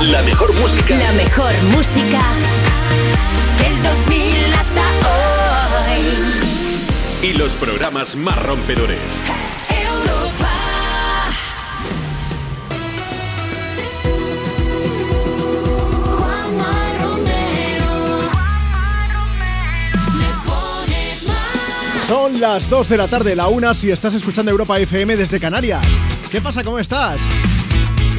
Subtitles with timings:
[0.00, 0.96] La mejor música.
[0.96, 2.22] La mejor música
[3.58, 4.80] del 2000 hasta
[7.22, 7.28] hoy.
[7.28, 8.98] Y los programas más rompedores.
[9.68, 10.54] Europa.
[16.16, 17.92] Juanma Romero.
[20.14, 22.06] Me pones más.
[22.08, 25.84] Son las 2 de la tarde, la una si estás escuchando Europa FM desde Canarias.
[26.30, 26.64] ¿Qué pasa?
[26.64, 27.20] ¿Cómo estás?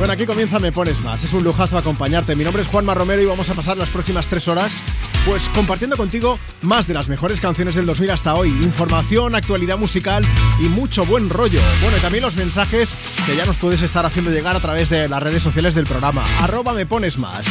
[0.02, 1.24] Bueno, aquí comienza Me Pones Más.
[1.24, 2.36] Es un lujazo acompañarte.
[2.36, 4.82] Mi nombre es Juanma Romero y vamos a pasar las próximas tres horas
[5.28, 8.50] pues compartiendo contigo más de las mejores canciones del 2000 hasta hoy.
[8.50, 10.26] Información, actualidad musical
[10.60, 11.60] y mucho buen rollo.
[11.84, 12.96] Bueno, y también los mensajes
[13.28, 16.26] que ya nos puedes estar haciendo llegar a través de las redes sociales del programa.
[16.42, 17.46] Arroba Me Pones Más.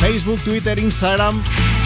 [0.00, 1.42] Facebook, Twitter, Instagram.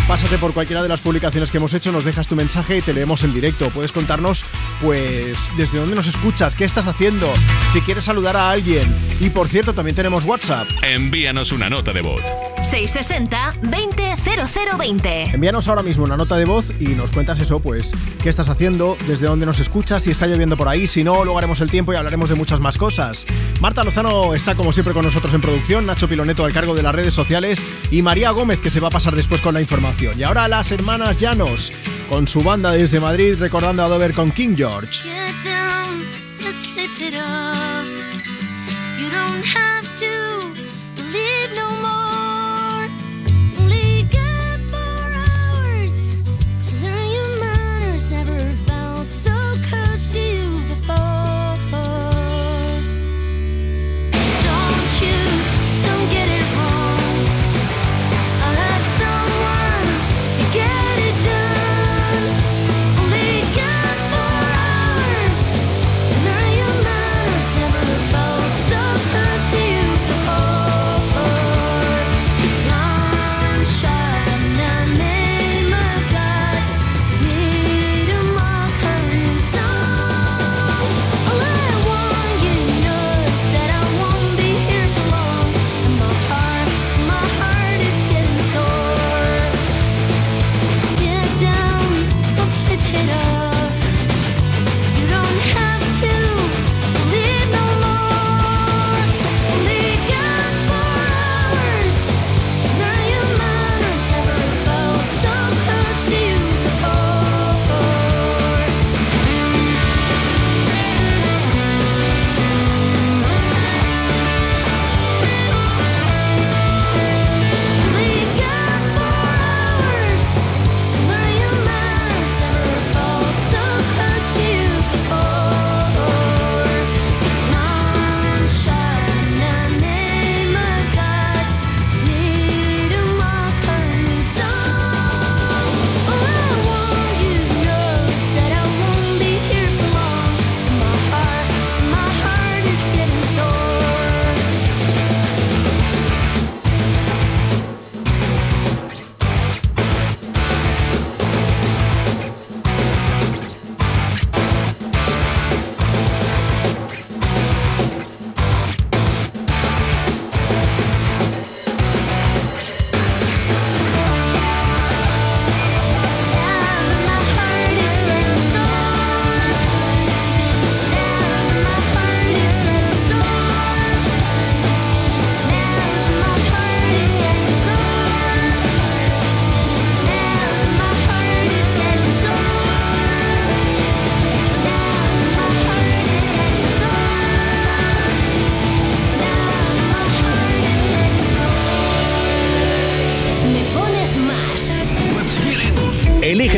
[0.09, 2.93] Pásate por cualquiera de las publicaciones que hemos hecho, nos dejas tu mensaje y te
[2.93, 3.71] leemos en directo.
[3.71, 4.45] Puedes contarnos,
[4.81, 7.33] pues, desde dónde nos escuchas, qué estás haciendo,
[7.73, 8.85] si quieres saludar a alguien.
[9.21, 10.67] Y por cierto, también tenemos WhatsApp.
[10.83, 12.21] Envíanos una nota de voz.
[12.63, 15.23] 660 20 0020.
[15.35, 17.93] Envíanos ahora mismo una nota de voz y nos cuentas eso, pues,
[18.23, 21.39] qué estás haciendo, desde dónde nos escuchas, si está lloviendo por ahí, si no, luego
[21.39, 23.27] haremos el tiempo y hablaremos de muchas más cosas.
[23.61, 26.95] Marta Lozano está como siempre con nosotros en producción, Nacho Piloneto al cargo de las
[26.95, 29.92] redes sociales y María Gómez que se va a pasar después con la información.
[30.01, 31.73] Y ahora las hermanas Llanos,
[32.09, 35.03] con su banda desde Madrid recordando a Dover con King George.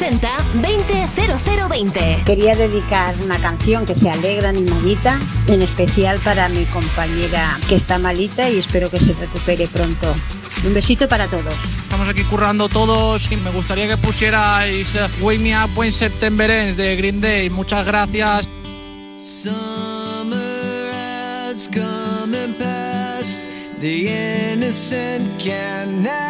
[0.00, 2.24] 660-200020.
[2.24, 7.98] Quería dedicar una canción que se alegra animadita, en especial para mi compañera que está
[7.98, 10.14] malita y espero que se recupere pronto.
[10.64, 11.52] Un besito para todos.
[11.82, 16.50] Estamos aquí currando todos y me gustaría que pusierais eh, Wake Me Up When September
[16.50, 17.50] Ends de Green Day.
[17.50, 18.48] Muchas gracias.
[19.16, 23.42] Summer has come and passed.
[23.80, 24.08] The
[24.52, 26.29] innocent can never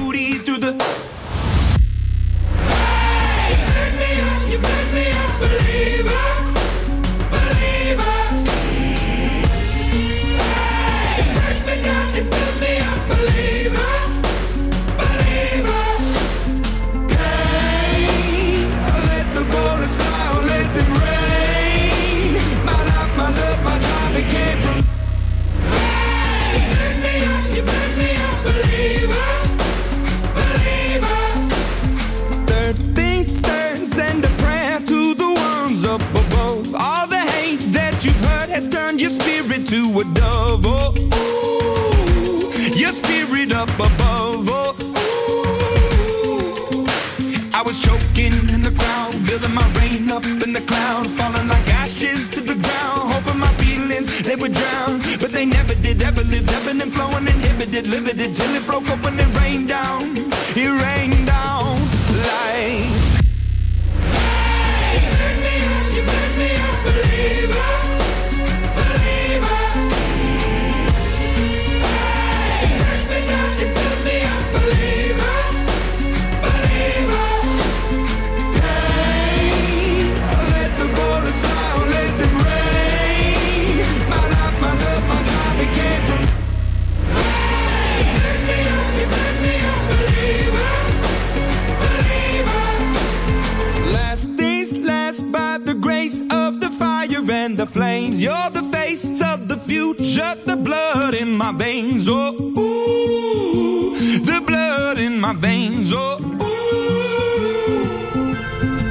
[105.41, 105.91] veins.
[105.93, 106.37] Oh, ooh.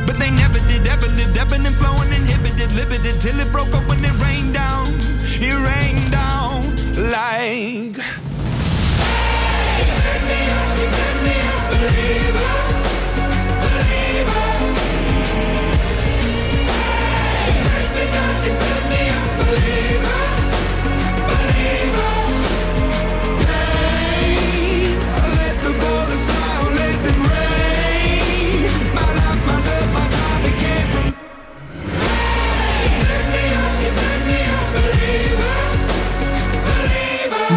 [0.06, 3.72] But they never did, ever lived, ebbing and flowing, inhibited, limited, till it broke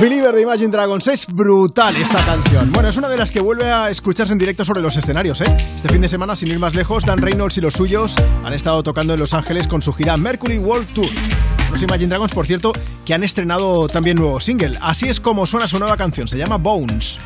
[0.03, 0.35] believer.
[0.35, 2.71] De Imagine Dragons es brutal esta canción.
[2.73, 5.57] Bueno, es una de las que vuelve a escucharse en directo sobre los escenarios, ¿eh?
[5.75, 8.83] Este fin de semana, sin ir más lejos, Dan Reynolds y los suyos han estado
[8.83, 11.07] tocando en Los Ángeles con su gira Mercury World Tour.
[11.71, 12.73] Los Imagine Dragons, por cierto,
[13.05, 14.77] que han estrenado también nuevo single.
[14.81, 17.19] Así es como suena su nueva canción, se llama Bones.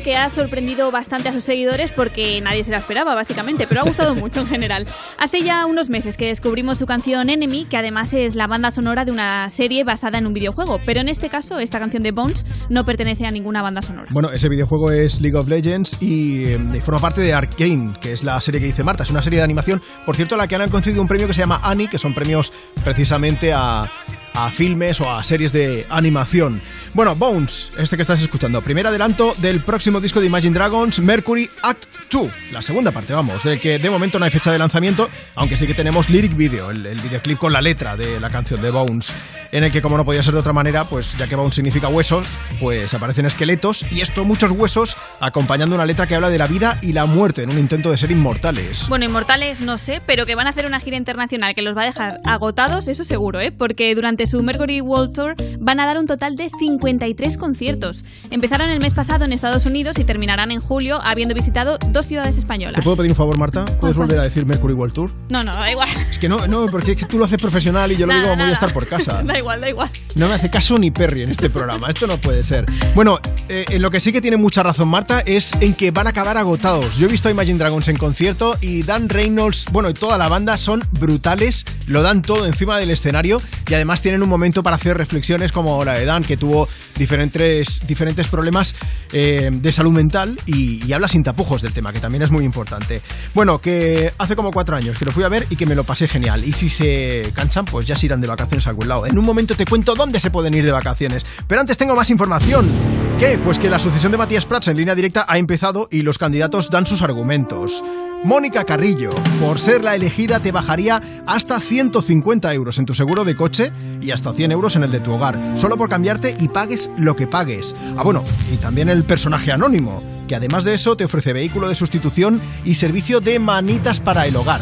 [0.00, 3.84] Que ha sorprendido bastante a sus seguidores porque nadie se la esperaba, básicamente, pero ha
[3.84, 4.86] gustado mucho en general.
[5.18, 9.04] Hace ya unos meses que descubrimos su canción Enemy, que además es la banda sonora
[9.04, 12.46] de una serie basada en un videojuego, pero en este caso, esta canción de Bones
[12.68, 14.08] no pertenece a ninguna banda sonora.
[14.10, 18.22] Bueno, ese videojuego es League of Legends y, eh, forma parte de Arkane, que es
[18.22, 19.02] la serie que dice Marta.
[19.02, 21.34] Es una serie de animación, por cierto, a la que han concedido un premio que
[21.34, 22.52] se llama Annie, que son premios
[22.84, 23.90] precisamente a,
[24.34, 26.60] a filmes o a series de animación.
[26.94, 31.48] Bueno, Bones, este que estás escuchando, primer adelanto del próximo disco de Imagine Dragons, Mercury
[31.62, 35.08] Act 2, la segunda parte, vamos, del que de momento no hay fecha de lanzamiento,
[35.34, 38.60] aunque sí que tenemos lyric video, el, el videoclip con la letra de la canción
[38.62, 39.14] de Bones,
[39.52, 41.88] en el que como no podía ser de otra manera, pues ya que Bones significa
[41.88, 42.26] huesos,
[42.58, 46.78] pues aparecen esqueletos y esto muchos huesos acompañando una letra que habla de la vida
[46.82, 48.88] y la muerte en un intento de ser inmortales.
[48.88, 51.82] Bueno, Inmortales no sé, pero que van a hacer una gira internacional que los va
[51.82, 53.52] a dejar agotados, eso seguro, ¿eh?
[53.52, 58.04] Porque durante su Mercury World Tour van a dar un total de 53 conciertos.
[58.30, 62.38] Empezaron el mes pasado en Estados Unidos y terminarán en julio habiendo visitado dos ciudades
[62.38, 62.76] españolas.
[62.76, 63.64] ¿Te puedo pedir un favor, Marta?
[63.78, 65.10] ¿Puedes volver a decir Mercury World Tour?
[65.28, 65.88] No, no, da igual.
[66.10, 68.22] Es que no, no, porque es que tú lo haces profesional y yo lo Nada,
[68.22, 69.22] digo voy a estar por casa.
[69.24, 69.90] da igual, da igual.
[70.16, 71.88] No me hace caso ni Perry en este programa.
[71.88, 72.66] Esto no puede ser.
[72.94, 76.06] Bueno, eh, en lo que sí que tiene mucha razón Marta es en que van
[76.06, 76.96] a acabar agotados.
[76.98, 80.28] Yo he visto a Imagine Dragons en concierto y Dan Reynolds, bueno, y toda la
[80.28, 84.76] banda son brutales, lo dan todo encima del escenario y además tienen un momento para
[84.76, 88.74] hacer reflexiones como la de Dan, que tuvo diferentes, diferentes problemas
[89.12, 92.44] eh, de salud mental y, y habla sin tapujos del tema, que también es muy
[92.44, 93.02] importante.
[93.34, 95.84] Bueno, que hace como cuatro años que lo fui a ver y que me lo
[95.84, 96.42] pasé genial.
[96.44, 99.06] Y si se cansan, pues ya se irán de vacaciones a algún lado.
[99.06, 101.24] En un momento te cuento dónde se pueden ir de vacaciones.
[101.46, 102.70] Pero antes tengo más información.
[103.18, 103.38] ¿Qué?
[103.38, 106.70] Pues que la sucesión de Matías Prats en línea directa ha empezado y los candidatos
[106.70, 107.84] dan sus argumentos.
[108.24, 113.34] Mónica Carrillo, por ser la elegida te bajaría hasta 150 euros en tu seguro de
[113.34, 116.90] coche y hasta 100 euros en el de tu hogar, solo por cambiarte y pagues
[116.96, 117.74] lo que pagues.
[117.96, 121.74] Ah, bueno, y también el personaje anónimo, que además de eso te ofrece vehículo de
[121.74, 124.60] sustitución y servicio de manitas para el hogar.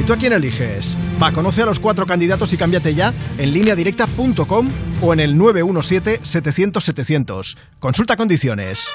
[0.00, 0.96] ¿Y tú a quién eliges?
[1.22, 7.56] Va, conoce a los cuatro candidatos y cámbiate ya en lineadirecta.com o en el 917-700-700.
[7.78, 8.88] Consulta condiciones.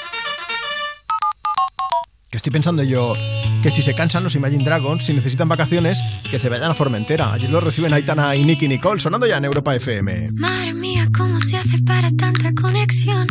[2.31, 3.13] Que estoy pensando yo
[3.61, 7.33] que si se cansan los Imagine Dragons, si necesitan vacaciones, que se vayan a Formentera.
[7.33, 10.29] Allí lo reciben Aitana y Nicky Nicole, sonando ya en Europa FM.
[10.37, 13.27] Madre mía, ¿cómo se hace para tanta conexión?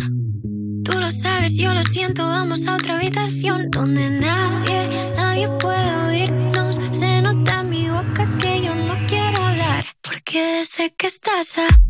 [0.85, 6.79] Tú lo sabes, yo lo siento, vamos a otra habitación donde nadie, nadie puede oírnos.
[6.91, 11.90] Se nota en mi boca que yo no quiero hablar, porque sé que estás aquí,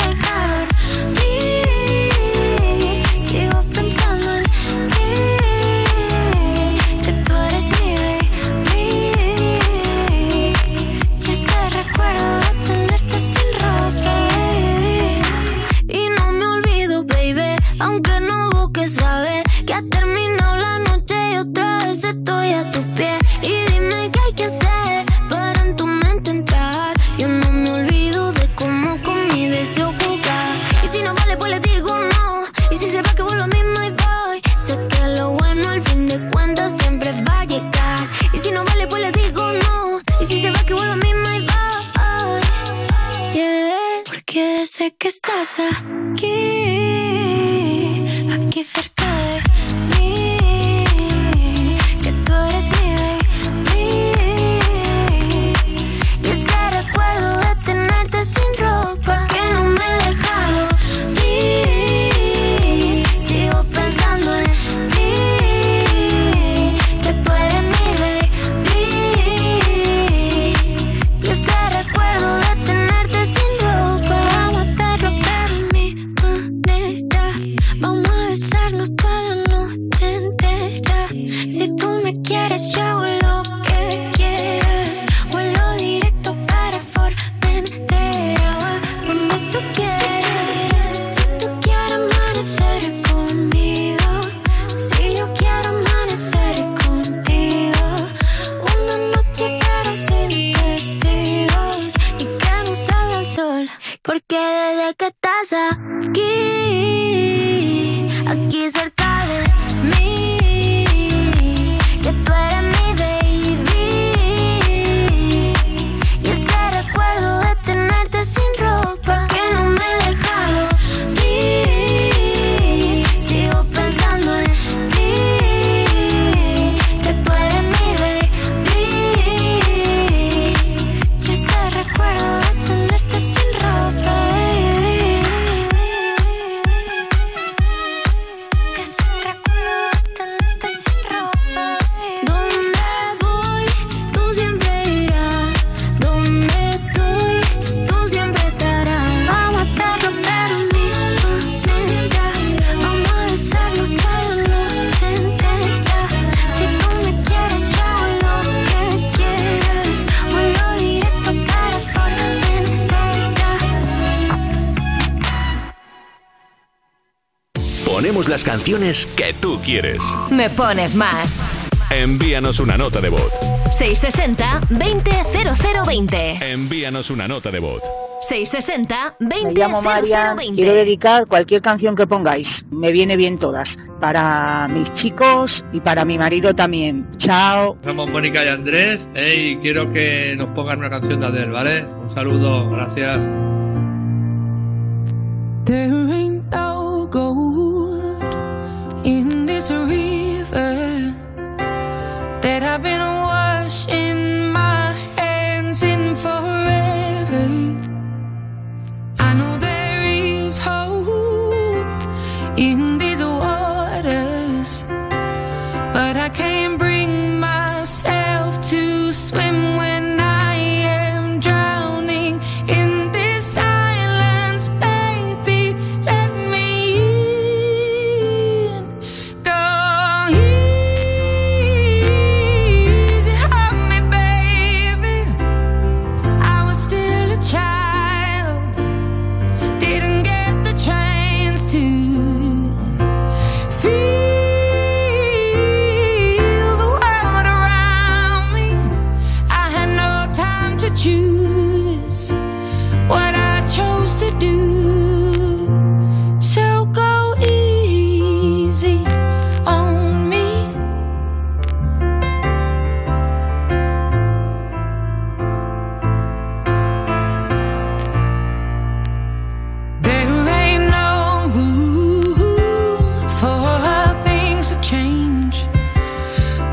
[168.51, 170.03] canciones que tú quieres.
[170.29, 171.41] Me pones más.
[171.89, 173.31] Envíanos una nota de voz.
[173.67, 176.41] 660-200020.
[176.41, 177.81] Envíanos una nota de voz.
[178.19, 183.79] 660 20 Me llamo María, quiero dedicar cualquier canción que pongáis, me viene bien todas,
[184.01, 187.07] para mis chicos y para mi marido también.
[187.17, 187.77] Chao.
[187.83, 191.85] Somos Mónica y Andrés, y quiero que nos pongan una canción de Adel, ¿vale?
[191.85, 193.17] Un saludo, gracias.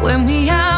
[0.00, 0.77] when we are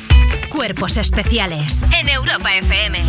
[0.61, 3.01] Cuerpos especiales en Europa FM.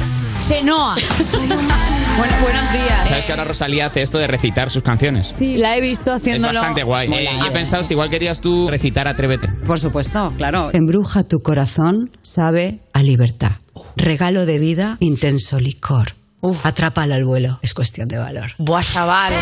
[0.48, 0.94] Chenoa.
[2.16, 3.06] bueno, buenos días.
[3.06, 5.34] ¿Sabes que ahora Rosalía hace esto de recitar sus canciones?
[5.38, 6.54] Sí, la he visto Es haciéndolo.
[6.54, 7.08] bastante guay.
[7.08, 7.20] Mola.
[7.20, 9.48] Eh, yo he pensado si igual querías tú recitar Atrévete.
[9.66, 10.70] Por supuesto, claro.
[10.72, 13.52] Embruja tu corazón, sabe a libertad.
[13.96, 16.14] Regalo de vida, intenso licor.
[16.62, 18.52] Atrápalo al vuelo, es cuestión de valor.
[18.56, 19.34] Buah, chaval.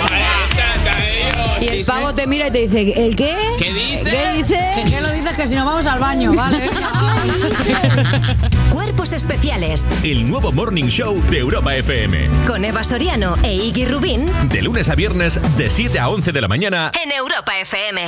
[1.61, 3.35] Y el pavo te mira y te dice, ¿el qué?
[3.59, 4.05] ¿Qué dice?
[4.05, 4.59] ¿Qué dice?
[4.75, 6.71] Que, que lo dices que si no vamos al baño, ¿vale?
[8.73, 12.29] Cuerpos especiales El nuevo Morning Show de Europa FM.
[12.47, 16.41] con Eva Soriano e Iggy Rubín De lunes a viernes, de 7 a 11 de
[16.41, 16.91] la mañana.
[17.03, 18.03] en Europa FM.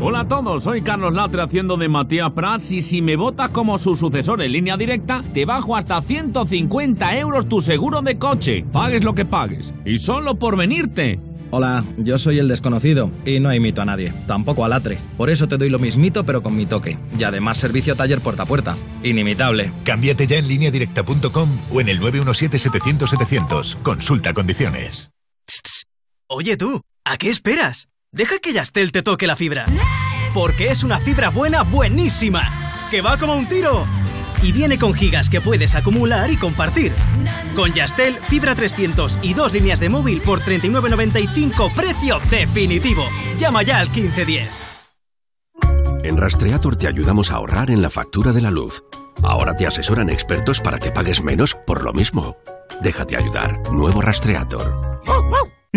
[0.00, 3.78] Hola a todos, soy Carlos Latre haciendo de Matías Prats y si me votas como
[3.78, 8.64] su sucesor en línea directa, te bajo hasta 150 euros tu seguro de coche.
[8.72, 9.72] Pagues lo que pagues.
[9.84, 11.18] Y solo por venirte.
[11.58, 14.98] Hola, yo soy el desconocido y no imito a nadie, tampoco a Latre.
[15.16, 16.98] Por eso te doy lo mismito pero con mi toque.
[17.18, 18.76] Y además servicio taller puerta a puerta.
[19.02, 19.72] Inimitable.
[19.82, 23.76] Cámbiate ya en lineadirecta.com o en el 917-700-700.
[23.82, 25.08] Consulta condiciones.
[26.28, 27.88] Oye tú, ¿a qué esperas?
[28.12, 29.64] Deja que Yastel te toque la fibra.
[30.34, 32.88] Porque es una fibra buena, buenísima.
[32.90, 33.86] Que va como un tiro.
[34.42, 36.92] Y viene con gigas que puedes acumular y compartir.
[37.54, 43.04] Con Yastel, fibra 300 y dos líneas de móvil por 39.95, precio definitivo.
[43.38, 44.66] Llama ya al 1510.
[46.04, 48.84] En Rastreator te ayudamos a ahorrar en la factura de la luz.
[49.24, 52.36] Ahora te asesoran expertos para que pagues menos por lo mismo.
[52.80, 53.58] Déjate ayudar.
[53.72, 55.00] Nuevo Rastreator.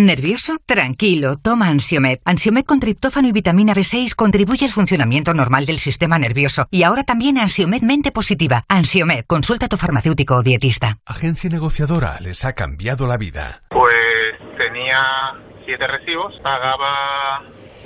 [0.06, 0.58] ¿Nervioso?
[0.66, 2.20] Tranquilo, toma Ansiomed.
[2.24, 6.68] Ansiomed con triptófano y vitamina B6 contribuye al funcionamiento normal del sistema nervioso.
[6.72, 8.64] Y ahora también Ansiomed Mente Positiva.
[8.70, 11.00] Ansiomed, consulta a tu farmacéutico o dietista.
[11.06, 13.64] Agencia negociadora les ha cambiado la vida.
[13.70, 13.94] Pues
[14.58, 15.04] tenía
[15.66, 17.44] siete recibos, pagaba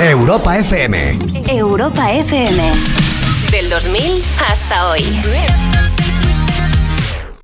[0.00, 0.94] Europa FM.
[1.50, 2.56] Europa FM.
[3.50, 5.02] Del 2000 hasta hoy.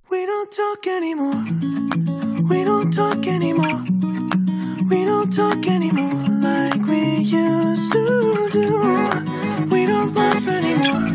[0.08, 1.44] We don't talk anymore.
[2.48, 3.82] We don't talk anymore.
[4.88, 8.80] We don't talk anymore like we used to do.
[9.68, 11.10] We don't laugh anymore.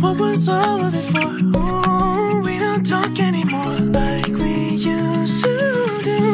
[0.00, 1.26] What was all of it for?
[1.58, 6.32] Ooh, we don't talk anymore like we used to do.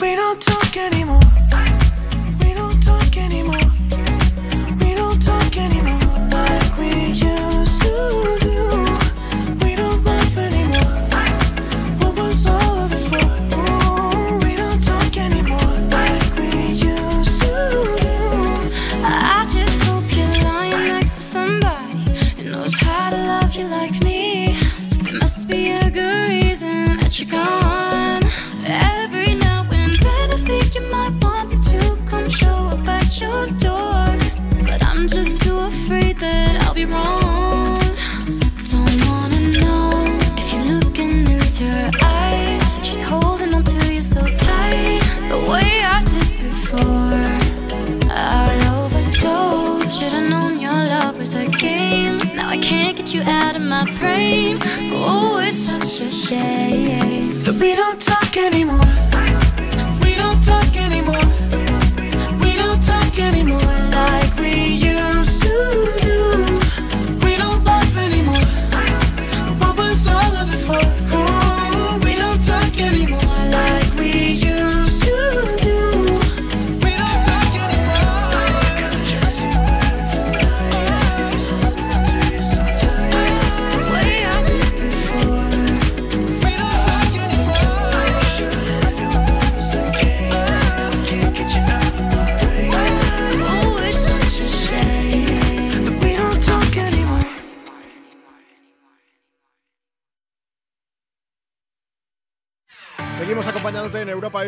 [0.00, 0.51] We don't talk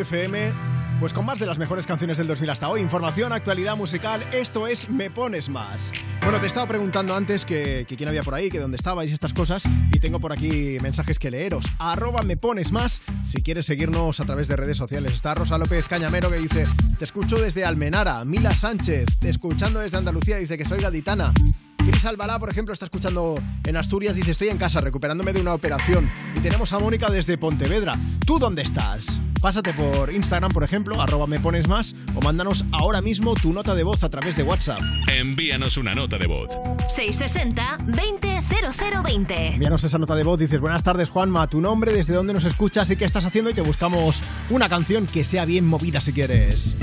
[0.04, 0.52] FM,
[1.00, 2.82] pues con más de las mejores canciones del 2000 hasta hoy.
[2.82, 5.92] Información, actualidad musical, esto es Me Pones Más.
[6.22, 9.64] Bueno, te estaba preguntando antes que, quién había por ahí, que dónde estabais, estas cosas,
[9.92, 11.64] y tengo por aquí mensajes que leeros.
[11.78, 15.14] Arroba Me Pones Más, si quieres seguirnos a través de redes sociales.
[15.14, 16.66] Está Rosa López Cañamero que dice,
[16.98, 18.24] te escucho desde Almenara.
[18.24, 21.32] Mila Sánchez, te escuchando desde Andalucía, dice que soy gaditana.
[21.78, 25.54] Cris Albalá, por ejemplo, está escuchando en Asturias, dice estoy en casa recuperándome de una
[25.54, 26.10] operación.
[26.36, 27.94] Y tenemos a Mónica desde Pontevedra.
[28.26, 29.20] ¿Tú dónde estás?
[29.44, 33.74] Pásate por Instagram, por ejemplo, arroba me pones más, o mándanos ahora mismo tu nota
[33.74, 34.80] de voz a través de WhatsApp.
[35.06, 36.48] Envíanos una nota de voz.
[36.88, 39.52] 660-200020.
[39.52, 42.90] Envíanos esa nota de voz, dices buenas tardes Juanma, tu nombre, desde dónde nos escuchas
[42.90, 46.74] y qué estás haciendo y te buscamos una canción que sea bien movida si quieres.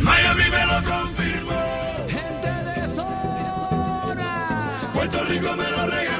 [0.00, 1.60] Miami me lo confirmó.
[2.08, 4.72] Gente de zona.
[4.94, 6.17] Puerto Rico me lo regaló.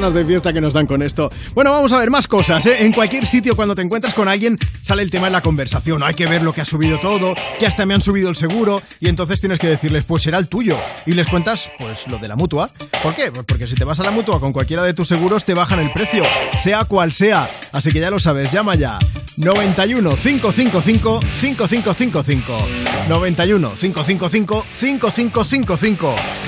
[0.00, 1.30] Ganas de fiesta que nos dan con esto.
[1.54, 2.64] Bueno, vamos a ver más cosas.
[2.64, 2.86] ¿eh?
[2.86, 6.02] En cualquier sitio, cuando te encuentras con alguien, sale el tema en la conversación.
[6.02, 8.80] Hay que ver lo que ha subido todo, que hasta me han subido el seguro,
[8.98, 10.78] y entonces tienes que decirles, pues será el tuyo.
[11.04, 12.70] Y les cuentas, pues lo de la mutua.
[13.02, 13.30] ¿Por qué?
[13.30, 15.80] Pues porque si te vas a la mutua con cualquiera de tus seguros, te bajan
[15.80, 16.24] el precio,
[16.58, 17.46] sea cual sea.
[17.72, 18.98] Así que ya lo sabes, llama ya.
[19.36, 22.58] 91 555 5555
[23.06, 26.39] 91 555 5555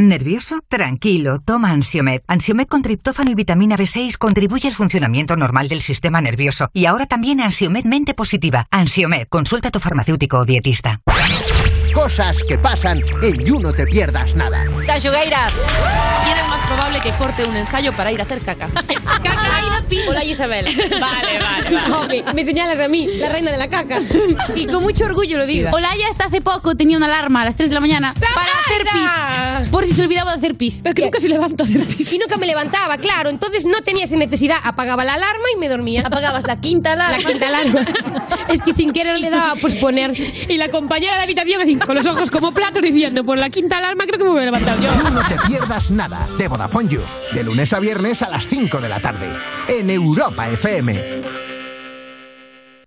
[0.00, 0.60] ¿Nervioso?
[0.66, 2.22] Tranquilo, toma Ansiomed.
[2.26, 6.70] Ansiomed con triptófano y vitamina B6 contribuye al funcionamiento normal del sistema nervioso.
[6.72, 8.66] Y ahora también Ansiomed mente positiva.
[8.70, 11.02] Ansiomed, consulta a tu farmacéutico o dietista.
[11.94, 14.64] Cosas que pasan en You No Te Pierdas Nada.
[14.86, 15.48] Cachugueira.
[16.24, 18.68] ¿Quién es más probable que corte un ensayo para ir a hacer caca?
[19.22, 20.06] Caca lápiz.
[20.08, 20.66] Hola Isabel.
[21.00, 21.92] Vale, vale, vale.
[21.92, 24.00] Hombre, me señalas a mí, la reina de la caca.
[24.54, 25.70] Y con mucho orgullo lo digo.
[25.72, 28.86] Olaya hasta hace poco tenía una alarma a las 3 de la mañana para hacer
[28.92, 29.70] pis.
[29.70, 30.80] Por si se olvidaba de hacer pis.
[30.82, 32.12] Pero que nunca se levanta a hacer pis.
[32.12, 33.30] Y nunca me levantaba, claro.
[33.30, 34.56] Entonces no tenía esa necesidad.
[34.62, 36.02] Apagaba la alarma y me dormía.
[36.04, 37.18] Apagabas la quinta alarma.
[37.18, 37.80] La quinta alarma.
[38.48, 40.12] es que sin querer le daba pues poner.
[40.48, 43.78] Y la compañera de habitación así, con los ojos como platos diciendo, por la quinta
[43.78, 44.90] alarma creo que me voy a levantar yo.
[44.92, 47.00] You No Te Pierdas Nada de Vodafone You.
[47.32, 49.26] De lunes a viernes a las 5 de la tarde.
[49.68, 51.20] En Europa FM.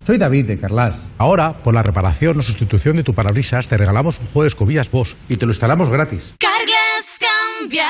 [0.06, 1.12] Soy David de Carlas.
[1.18, 4.92] Ahora, por la reparación o sustitución de tu parabrisas, te regalamos un juego de escobillas
[4.92, 6.36] Bosch y te lo instalamos gratis.
[6.40, 7.88] Carglass cambia,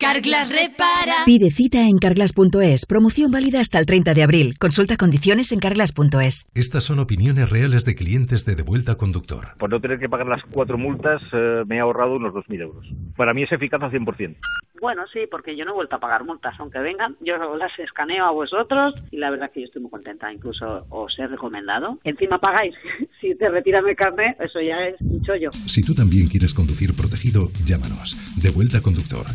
[0.00, 1.26] Carglass repara.
[1.26, 2.86] Pide cita en carglass.es.
[2.86, 4.54] Promoción válida hasta el 30 de abril.
[4.58, 6.46] Consulta condiciones en carglass.es.
[6.54, 9.58] Estas son opiniones reales de clientes de Devuelta Conductor.
[9.58, 12.86] Por no tener que pagar las cuatro multas, eh, me he ahorrado unos 2.000 euros.
[13.14, 14.36] Para mí es eficaz al 100%.
[14.80, 18.24] Bueno, sí, porque yo no he vuelto a pagar multas, aunque vengan, yo las escaneo
[18.24, 21.98] a vosotros y la verdad que yo estoy muy contenta, incluso os he recomendado.
[22.02, 22.74] Encima pagáis,
[23.20, 25.50] si te retiran el carnet, eso ya es un chollo.
[25.66, 28.16] Si tú también quieres conducir protegido, llámanos.
[28.40, 29.26] Devuelta Conductor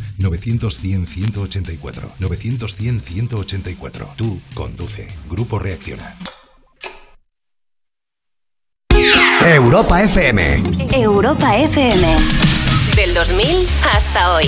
[0.60, 2.12] 900-100-184.
[2.20, 4.16] 900-100-184.
[4.16, 5.08] Tú conduce.
[5.30, 6.16] Grupo Reacciona.
[9.42, 10.64] Europa FM.
[10.94, 12.18] Europa FM.
[12.96, 14.48] Del 2000 hasta hoy.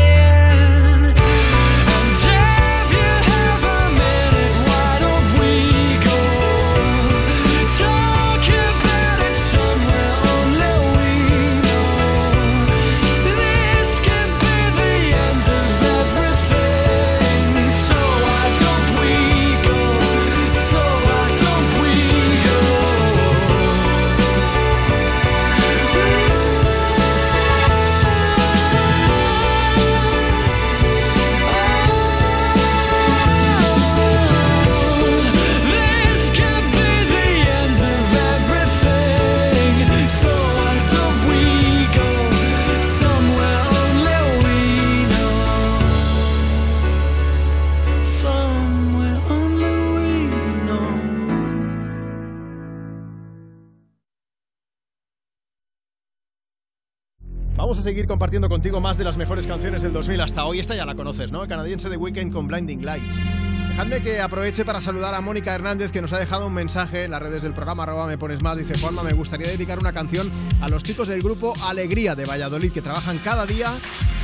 [57.81, 60.59] A seguir compartiendo contigo más de las mejores canciones del 2000 hasta hoy.
[60.59, 61.47] Esta ya la conoces, ¿no?
[61.47, 63.21] Canadiense de Weekend con Blinding Lights.
[63.69, 67.11] Dejadme que aproveche para saludar a Mónica Hernández que nos ha dejado un mensaje en
[67.11, 68.57] las redes del programa arroba me pones más.
[68.57, 72.71] Dice Juanma, me gustaría dedicar una canción a los chicos del grupo Alegría de Valladolid
[72.71, 73.71] que trabajan cada día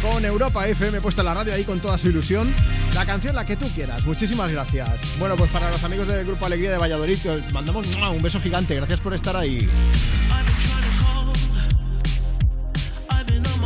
[0.04, 2.54] con Europa FM puesta en la radio ahí con toda su ilusión.
[2.94, 4.06] La canción la que tú quieras.
[4.06, 5.18] Muchísimas gracias.
[5.18, 7.18] Bueno, pues para los amigos del grupo Alegría de Valladolid
[7.52, 8.76] mandamos un beso gigante.
[8.76, 9.68] Gracias por estar ahí.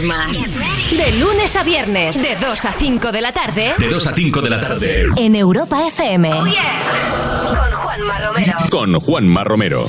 [0.00, 0.56] Pones más.
[0.90, 3.74] De lunes a viernes, de 2 a 5 de la tarde.
[3.78, 5.06] De 2 a 5 de la tarde.
[5.16, 6.30] En Europa FM.
[6.30, 8.56] Con Juanma Romero.
[8.70, 9.86] Con Juanma Romero.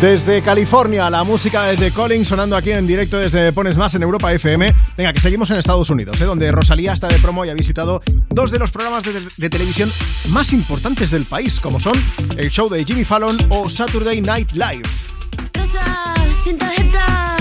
[0.00, 4.04] Desde California, la música de The Calling sonando aquí en directo desde Pones Más en
[4.04, 4.72] Europa FM.
[4.96, 6.24] Venga, que seguimos en Estados Unidos, ¿eh?
[6.24, 9.90] donde Rosalía está de promo y ha visitado dos de los programas de, de televisión
[10.28, 11.94] más importantes del país, como son
[12.36, 14.84] el show de Jimmy Fallon o Saturday Night Live.
[15.54, 17.37] Rosa, sin tarjeta,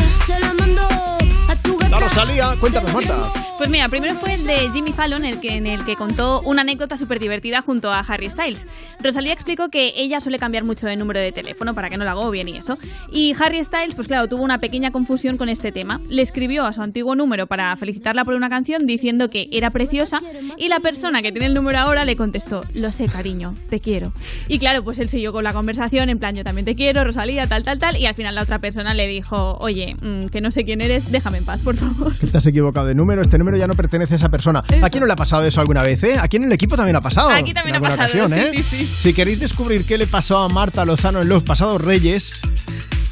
[2.18, 3.32] Rosalía, cuéntanos, Marta.
[3.57, 6.61] Pues mira, primero fue el de Jimmy Fallon, el que, en el que contó una
[6.61, 8.68] anécdota súper divertida junto a Harry Styles.
[9.03, 12.11] Rosalía explicó que ella suele cambiar mucho de número de teléfono para que no la
[12.11, 12.78] agobien y eso.
[13.11, 15.99] Y Harry Styles, pues claro, tuvo una pequeña confusión con este tema.
[16.07, 20.20] Le escribió a su antiguo número para felicitarla por una canción diciendo que era preciosa
[20.55, 24.13] y la persona que tiene el número ahora le contestó, lo sé cariño, te quiero.
[24.47, 27.47] Y claro, pues él siguió con la conversación en plan, yo también te quiero, Rosalía,
[27.47, 27.97] tal, tal, tal.
[27.97, 31.11] Y al final la otra persona le dijo, oye, mm, que no sé quién eres,
[31.11, 32.07] déjame en paz, por favor.
[32.20, 34.64] Que te has equivocado de número, este número ya no pertenece a esa persona.
[34.82, 36.18] ¿A quién no le ha pasado eso alguna vez, eh?
[36.20, 37.30] Aquí en el equipo también ha pasado.
[37.30, 38.51] Aquí también en ha pasado, ocasión, sí, ¿eh?
[38.55, 38.93] sí, sí.
[38.97, 42.41] Si queréis descubrir qué le pasó a Marta Lozano en los pasados Reyes,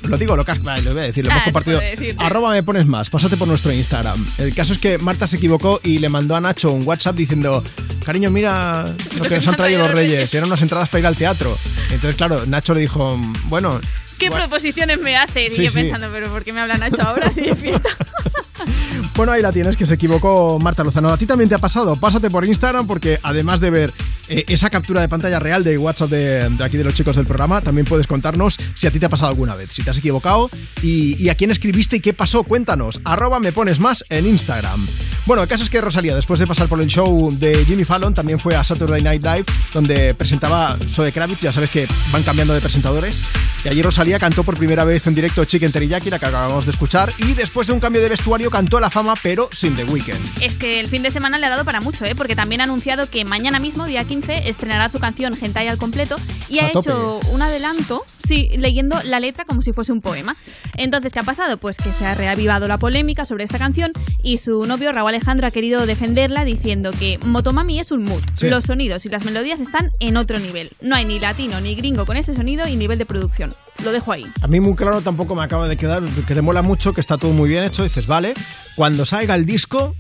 [0.08, 1.82] lo digo, lo, vale, lo voy a decir, lo Ah, hemos compartido.
[2.20, 4.24] Arroba me pones más, pásate por nuestro Instagram.
[4.38, 7.64] El caso es que Marta se equivocó y le mandó a Nacho un WhatsApp diciendo,
[8.06, 8.86] cariño, mira
[9.18, 11.58] lo que nos han traído los Reyes, eran unas entradas para ir al teatro.
[11.92, 13.80] Entonces, claro, Nacho le dijo, bueno,
[14.18, 15.54] ¿Qué proposiciones me haces?
[15.54, 15.82] Sí, y yo sí.
[15.82, 17.90] pensando, pero ¿por qué me hablan ahora si hay fiesta?
[19.16, 21.10] Bueno, ahí la tienes, que se equivocó Marta Lozano.
[21.10, 21.96] A ti también te ha pasado.
[21.96, 23.94] Pásate por Instagram porque además de ver
[24.30, 27.26] eh, esa captura de pantalla real de WhatsApp de, de aquí de los chicos del
[27.26, 29.98] programa, también puedes contarnos si a ti te ha pasado alguna vez, si te has
[29.98, 30.50] equivocado
[30.82, 32.44] y, y a quién escribiste y qué pasó.
[32.44, 33.02] Cuéntanos.
[33.04, 34.86] Arroba me pones más en Instagram.
[35.26, 38.14] Bueno, el caso es que Rosalía, después de pasar por el show de Jimmy Fallon,
[38.14, 42.54] también fue a Saturday Night Live, donde presentaba Zoe Kravitz, ya sabes que van cambiando
[42.54, 43.24] de presentadores.
[43.64, 46.72] Y allí Rosalía cantó por primera vez en directo Chicken Teriyaki, la que acabamos de
[46.72, 50.42] escuchar, y después de un cambio de vestuario cantó la fama, pero sin The Weeknd.
[50.42, 52.14] Es que el fin de semana le ha dado para mucho, ¿eh?
[52.16, 56.16] porque también ha anunciado que mañana mismo, día 15, estrenará su canción Hentai al completo
[56.50, 60.36] y ha hecho un adelanto, sí, leyendo la letra como si fuese un poema.
[60.78, 61.58] Entonces, ¿qué ha pasado?
[61.58, 63.92] Pues que se ha reavivado la polémica sobre esta canción
[64.24, 68.22] y su novio Raúl Alejandro ha querido defenderla diciendo que Motomami es un mood.
[68.36, 68.50] Sí.
[68.50, 70.70] Los sonidos y las melodías están en otro nivel.
[70.82, 73.54] No hay ni latino ni gringo con ese sonido y nivel de producción.
[73.84, 74.26] Lo dejo ahí.
[74.42, 77.18] A mí muy claro tampoco me acaba de quedar, que le mola mucho, que está
[77.18, 78.34] todo muy bien hecho, dices, vale,
[78.76, 79.96] cuando salga el disco,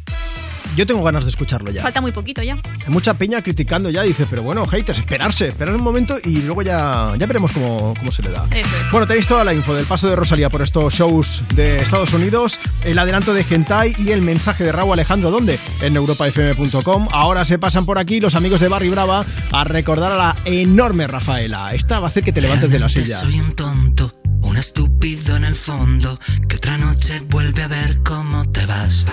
[0.75, 1.81] yo tengo ganas de escucharlo ya.
[1.81, 2.53] Falta muy poquito ya.
[2.85, 6.61] Hay mucha peña criticando ya, dice, pero bueno, haters, esperarse, esperar un momento y luego
[6.61, 8.45] ya, ya veremos cómo, cómo se le da.
[8.51, 8.91] Eso es.
[8.91, 12.59] Bueno, tenéis toda la info del paso de Rosalía por estos shows de Estados Unidos,
[12.83, 15.59] el adelanto de Gentai y el mensaje de Raúl Alejandro, ¿dónde?
[15.81, 17.07] En europafm.com.
[17.11, 21.07] Ahora se pasan por aquí los amigos de Barry Brava a recordar a la enorme
[21.07, 21.73] Rafaela.
[21.73, 23.19] Esta va a hacer que te levantes de la silla.
[23.19, 28.45] Soy un tonto, un estúpido en el fondo, que otra noche vuelve a ver cómo
[28.51, 29.05] te vas.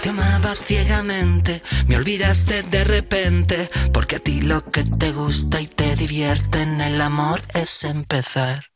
[0.00, 5.66] Te amaba ciegamente, me olvidaste de repente, porque a ti lo que te gusta y
[5.66, 8.66] te divierte en el amor es empezar.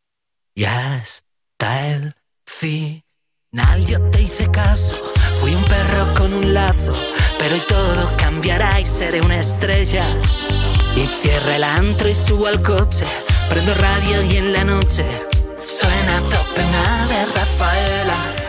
[0.56, 2.12] Ya está el
[2.44, 4.96] final, yo te hice caso,
[5.40, 6.92] fui un perro con un lazo,
[7.38, 10.04] pero hoy todo cambiará y seré una estrella.
[10.96, 13.06] Y cierro el antro y subo al coche,
[13.48, 15.04] prendo radio y en la noche
[15.56, 18.41] suena a tope de Rafaela.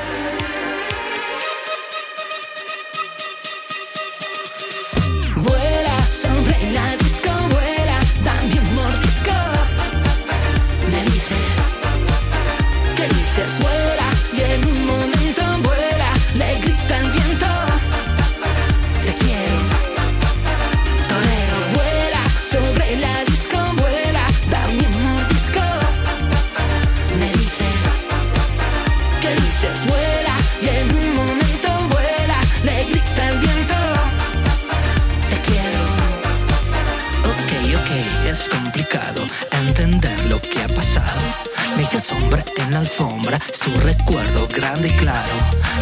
[42.04, 45.34] Sombra en la alfombra, su recuerdo grande y claro.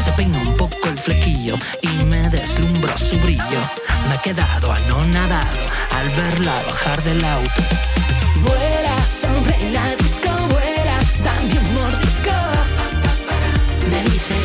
[0.04, 3.62] Se peinó un poco el flequillo y me deslumbró su brillo.
[4.08, 5.58] Me he quedado anonadado
[5.98, 7.62] al verla bajar del auto.
[8.36, 12.36] Vuela sobre la disco, vuela, dame un mordisco.
[13.90, 14.36] Me dice,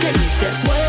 [0.00, 0.64] ¿qué dices?
[0.64, 0.85] Vuela,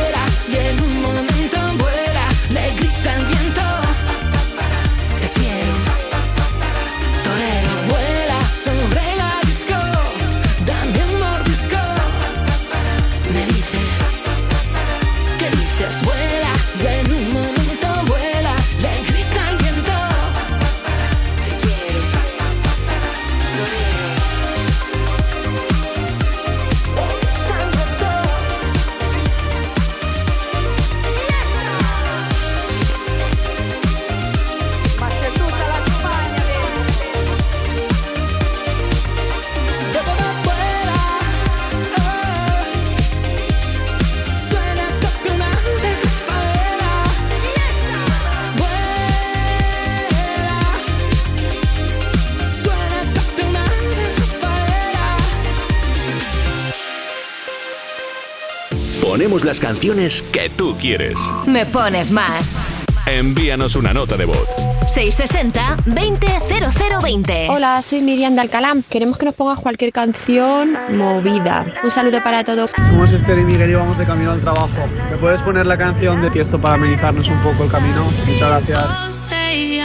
[59.27, 61.19] Ponemos las canciones que tú quieres.
[61.45, 62.55] Me pones más.
[63.05, 64.66] Envíanos una nota de voz.
[64.87, 67.49] 660-200020.
[67.49, 68.75] Hola, soy Miriam de Alcalá.
[68.89, 71.65] Queremos que nos pongas cualquier canción movida.
[71.83, 72.71] Un saludo para todos.
[72.71, 74.87] Somos Esther y Miguel y vamos de camino al trabajo.
[75.11, 78.01] ¿Me puedes poner la canción de Tiesto para amenizarnos un poco el camino?
[78.03, 79.27] Muchas gracias.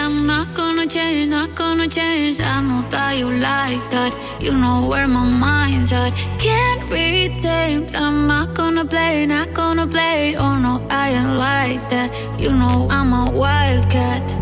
[0.02, 2.40] I'm not gonna change, not gonna change.
[2.40, 4.12] I know that you like that.
[4.40, 6.12] You know where my mind's at.
[6.38, 7.94] Can't be tamed.
[7.94, 10.34] I'm not gonna play, not gonna play.
[10.36, 12.10] Oh no, I ain't like that.
[12.38, 14.41] You know I'm a wildcat.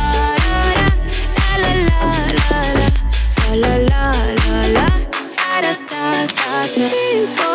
[6.73, 7.50] People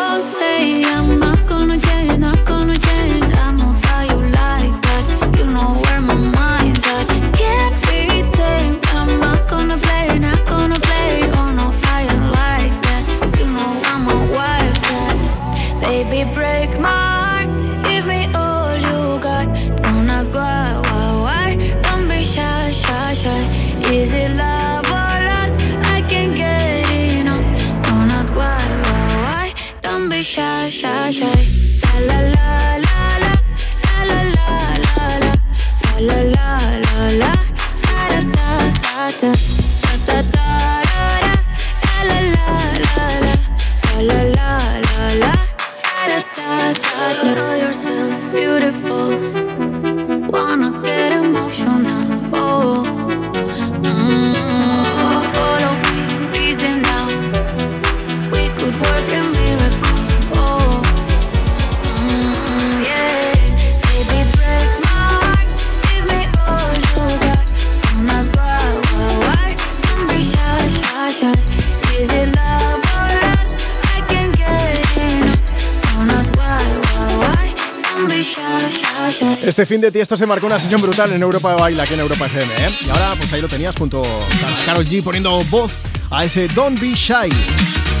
[79.57, 82.01] Este fin de Tiesto se marcó una sesión brutal en Europa de Baila, aquí en
[82.01, 82.69] Europa FM, ¿eh?
[82.85, 85.71] Y ahora, pues ahí lo tenías junto a Carol G poniendo voz
[86.11, 87.31] a ese Don't Be Shy.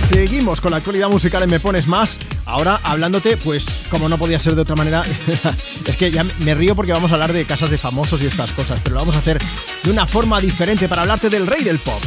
[0.07, 2.19] Seguimos con la actualidad musical en Me Pones Más.
[2.45, 5.03] Ahora hablándote, pues como no podía ser de otra manera,
[5.87, 8.51] es que ya me río porque vamos a hablar de casas de famosos y estas
[8.51, 9.39] cosas, pero lo vamos a hacer
[9.83, 12.03] de una forma diferente para hablarte del rey del pop.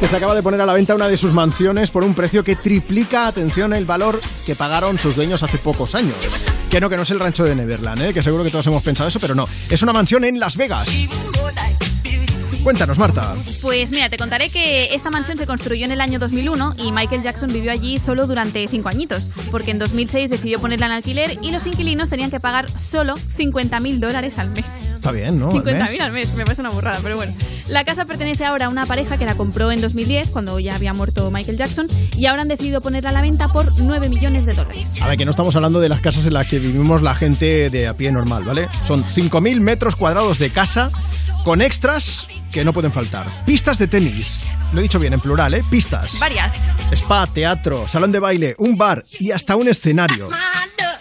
[0.00, 2.42] Que se acaba de poner a la venta una de sus mansiones por un precio
[2.42, 6.16] que triplica, atención, el valor que pagaron sus dueños hace pocos años.
[6.70, 8.14] Que no, que no es el rancho de Neverland, ¿eh?
[8.14, 9.46] que seguro que todos hemos pensado eso, pero no.
[9.68, 10.88] Es una mansión en Las Vegas.
[12.62, 13.36] Cuéntanos, Marta.
[13.60, 17.22] Pues mira, te contaré que esta mansión se construyó en el año 2001 y Michael
[17.22, 21.52] Jackson vivió allí solo durante cinco añitos, porque en 2006 decidió ponerla en alquiler y
[21.52, 24.89] los inquilinos tenían que pagar solo 50 mil dólares al mes.
[25.00, 25.46] Está bien, ¿no?
[25.46, 25.92] Al 50 mes.
[25.92, 27.32] mil al mes, me parece una burrada, pero bueno.
[27.68, 30.92] La casa pertenece ahora a una pareja que la compró en 2010, cuando ya había
[30.92, 31.86] muerto Michael Jackson,
[32.18, 35.00] y ahora han decidido ponerla a la venta por 9 millones de dólares.
[35.00, 37.70] A ver, que no estamos hablando de las casas en las que vivimos la gente
[37.70, 38.68] de a pie normal, ¿vale?
[38.86, 40.90] Son 5.000 metros cuadrados de casa
[41.44, 43.26] con extras que no pueden faltar.
[43.46, 44.42] Pistas de tenis.
[44.74, 45.64] Lo he dicho bien, en plural, ¿eh?
[45.70, 46.18] Pistas.
[46.20, 46.52] Varias.
[46.92, 50.28] Spa, teatro, salón de baile, un bar y hasta un escenario.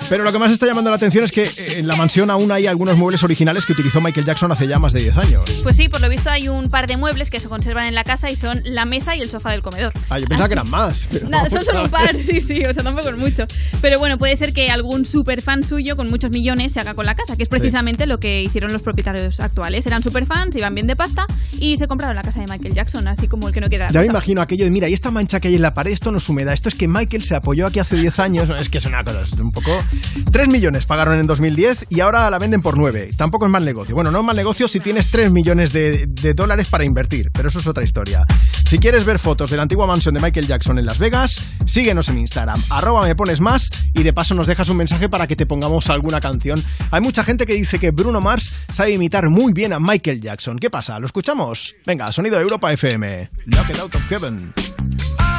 [0.09, 2.51] Pero lo que más está llamando la atención es que eh, en la mansión aún
[2.51, 5.43] hay algunos muebles originales que utilizó Michael Jackson hace ya más de 10 años.
[5.61, 8.03] Pues sí, por lo visto hay un par de muebles que se conservan en la
[8.03, 9.93] casa y son la mesa y el sofá del comedor.
[10.09, 11.09] Ah, yo pensaba Así- que eran más.
[11.29, 13.45] Nada, son solo un par, sí, sí, o sea, tampoco es mucho.
[13.81, 17.05] Pero bueno, puede ser que algún super fan suyo con muchos millones se haga con
[17.05, 19.85] la casa, que es precisamente lo que hicieron los propietarios actuales.
[19.85, 21.27] Eran super fans, iban bien de pasta
[21.59, 23.89] y se compraron la casa de Michael Jackson, así como el que no queda.
[23.91, 26.11] Ya me imagino aquello de, mira, y esta mancha que hay en la pared, esto
[26.11, 28.79] no es humedad, esto es que Michael se apoyó aquí hace 10 años, es que
[28.79, 29.71] es una cosa, es un poco...
[30.31, 33.11] 3 millones pagaron en 2010 y ahora la venden por 9.
[33.17, 33.95] Tampoco es mal negocio.
[33.95, 37.59] Bueno, no es mal negocio si tienes 3 millones de, dólares para invertir, pero eso
[37.59, 38.25] es otra historia.
[38.65, 42.09] Si quieres ver fotos de la antigua mansión de Michael Jackson en Las Vegas, síguenos
[42.09, 45.35] en Instagram, arroba me pones más y de paso nos dejas un mensaje para que
[45.35, 46.63] te pongamos alguna canción.
[46.91, 50.59] Hay mucha gente que dice que Bruno Mars sabe imitar muy bien a Michael Jackson.
[50.59, 50.99] ¿Qué pasa?
[50.99, 51.75] ¿Lo escuchamos?
[51.85, 53.29] Venga, sonido de Europa FM.
[53.45, 55.38] Knock it out of.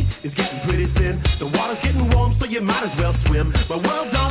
[3.41, 3.51] him.
[3.67, 4.30] But world's on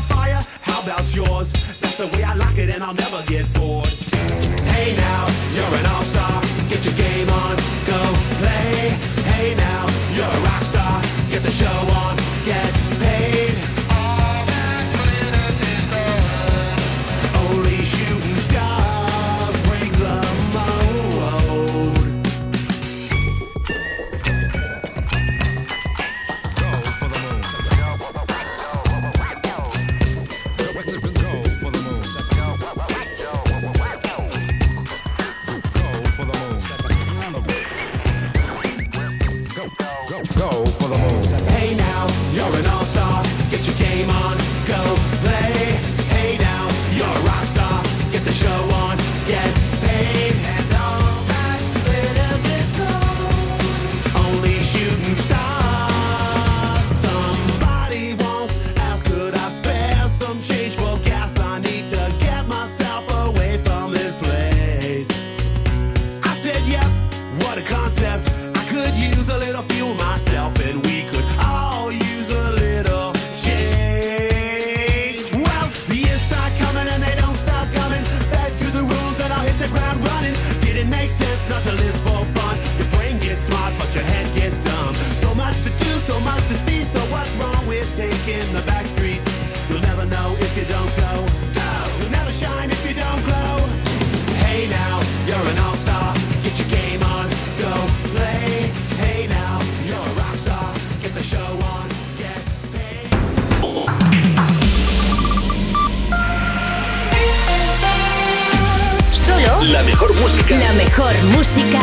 [111.61, 111.83] música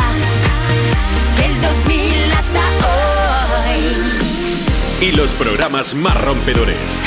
[1.36, 2.60] del 2000 hasta
[5.00, 5.08] hoy.
[5.08, 7.00] Y los programas más rompedores.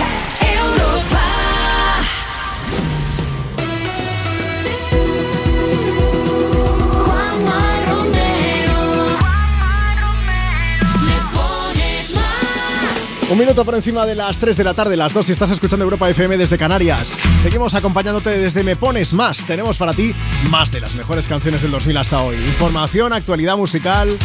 [13.41, 16.07] minuto por encima de las 3 de la tarde, las 2 si estás escuchando Europa
[16.07, 17.15] FM desde Canarias.
[17.41, 19.43] Seguimos acompañándote desde Me Pones Más.
[19.45, 20.13] Tenemos para ti
[20.51, 22.35] más de las mejores canciones del 2000 hasta hoy.
[22.35, 24.15] Información, actualidad musical.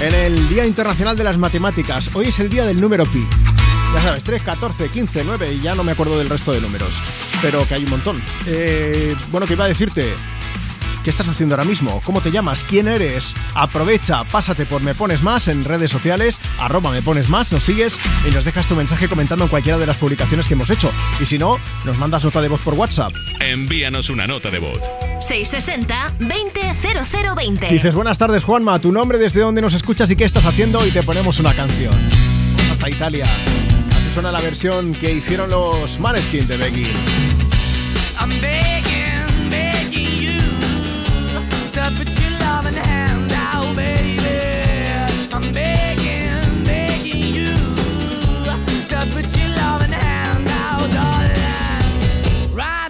[0.00, 3.24] En el Día Internacional de las Matemáticas, hoy es el día del número pi.
[3.94, 7.00] Ya sabes, 3, 14, 15, 9 y ya no me acuerdo del resto de números.
[7.40, 8.20] Pero que hay un montón.
[8.46, 10.12] Eh, bueno, que iba a decirte,
[11.04, 12.02] ¿Qué estás haciendo ahora mismo?
[12.04, 12.62] ¿Cómo te llamas?
[12.62, 13.34] ¿Quién eres?
[13.54, 17.98] Aprovecha, pásate por Me Pones Más en redes sociales, arroba Me Pones Más, nos sigues
[18.28, 20.92] y nos dejas tu mensaje comentando en cualquiera de las publicaciones que hemos hecho.
[21.18, 23.12] Y si no, nos mandas nota de voz por WhatsApp.
[23.40, 24.80] Envíanos una nota de voz.
[25.20, 27.70] 660-200020.
[27.70, 30.90] Dices, buenas tardes Juanma, tu nombre, desde dónde nos escuchas y qué estás haciendo y
[30.90, 32.10] te ponemos una canción.
[32.70, 33.24] Hasta Italia.
[33.90, 36.86] Así suena la versión que hicieron los Maneskin de Becky.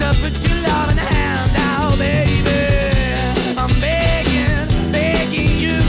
[0.00, 2.60] To put your loving hand out, baby.
[3.56, 5.80] I'm begging, begging you.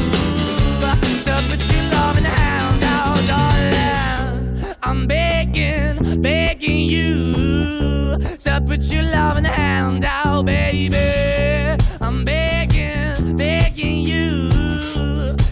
[1.25, 4.75] To put your loving hand out, darling.
[4.83, 8.17] I'm begging, begging you.
[8.43, 11.77] To put your loving hand out, baby.
[12.01, 14.49] I'm begging, begging you.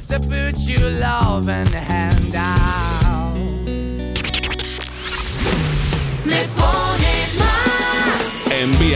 [0.09, 0.89] To put your.
[6.25, 6.98] Me pones más.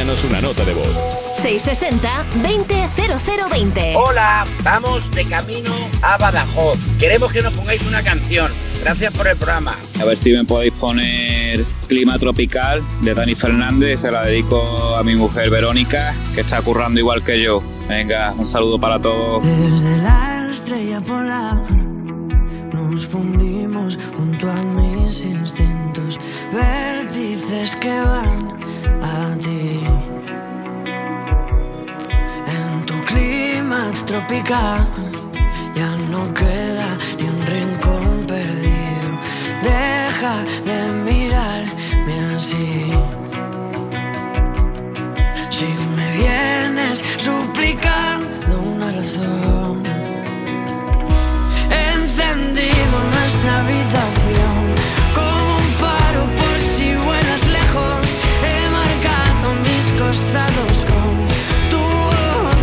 [0.04, 0.90] Envíanos una nota de voz.
[1.38, 3.94] 660-200020.
[3.96, 6.78] Hola, vamos de camino a Badajoz.
[7.00, 8.52] Queremos que nos pongáis una canción.
[8.82, 9.78] Gracias por el programa.
[10.02, 14.02] A ver si me podéis poner Clima Tropical de Dani Fernández.
[14.02, 17.64] Se la dedico a mi mujer Verónica, que está currando igual que yo.
[17.88, 19.46] Venga, un saludo para todos.
[19.46, 21.64] Desde la estrella polar
[22.74, 26.20] nos fundimos junto a mis instintos,
[27.80, 28.40] que van
[29.02, 29.82] a ti.
[32.56, 34.88] En tu clima tropical
[35.76, 39.10] ya no queda ni un rincón perdido.
[39.72, 40.36] Deja
[40.70, 42.92] de mirarme así.
[45.50, 49.84] Si me vienes suplicando una razón,
[51.92, 54.23] encendido nuestra habitación
[60.14, 61.28] Con
[61.72, 62.62] tu voz,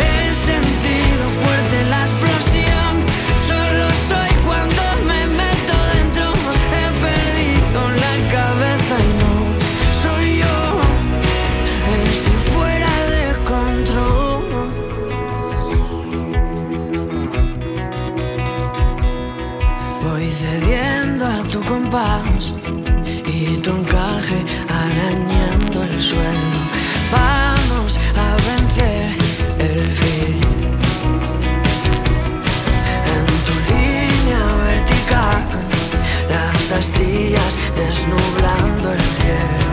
[0.00, 2.92] he sentido fuerte la explosión.
[3.46, 6.26] Solo soy cuando me meto dentro.
[6.74, 9.32] He perdido la cabeza y no
[10.02, 10.58] soy yo.
[12.02, 14.42] Estoy fuera de control.
[20.02, 22.42] Voy cediendo a tu compás
[23.24, 24.38] y tu encaje.
[27.10, 29.16] Vamos a vencer
[29.58, 30.40] el fin.
[33.14, 35.42] En tu línea vertical,
[36.30, 39.67] las astillas desnublando el cielo.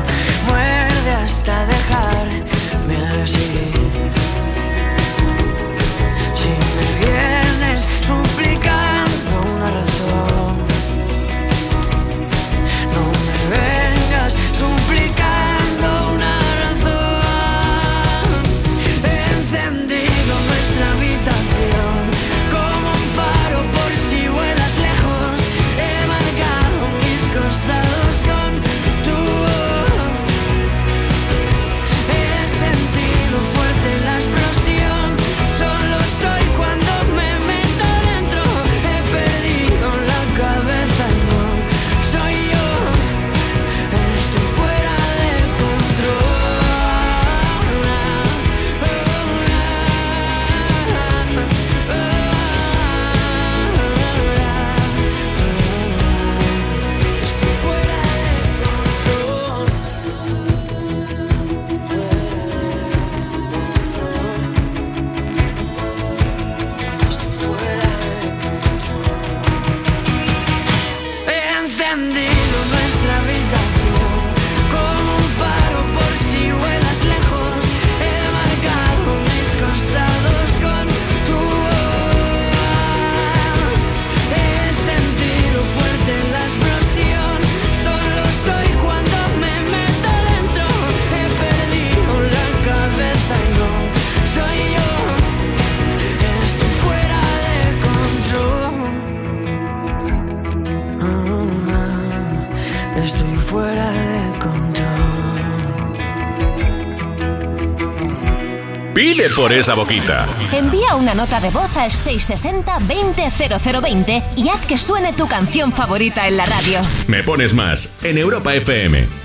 [109.35, 110.25] por esa boquita.
[110.53, 116.37] Envía una nota de voz al 660-200020 y haz que suene tu canción favorita en
[116.37, 116.79] la radio.
[117.07, 119.24] Me pones más en Europa FM.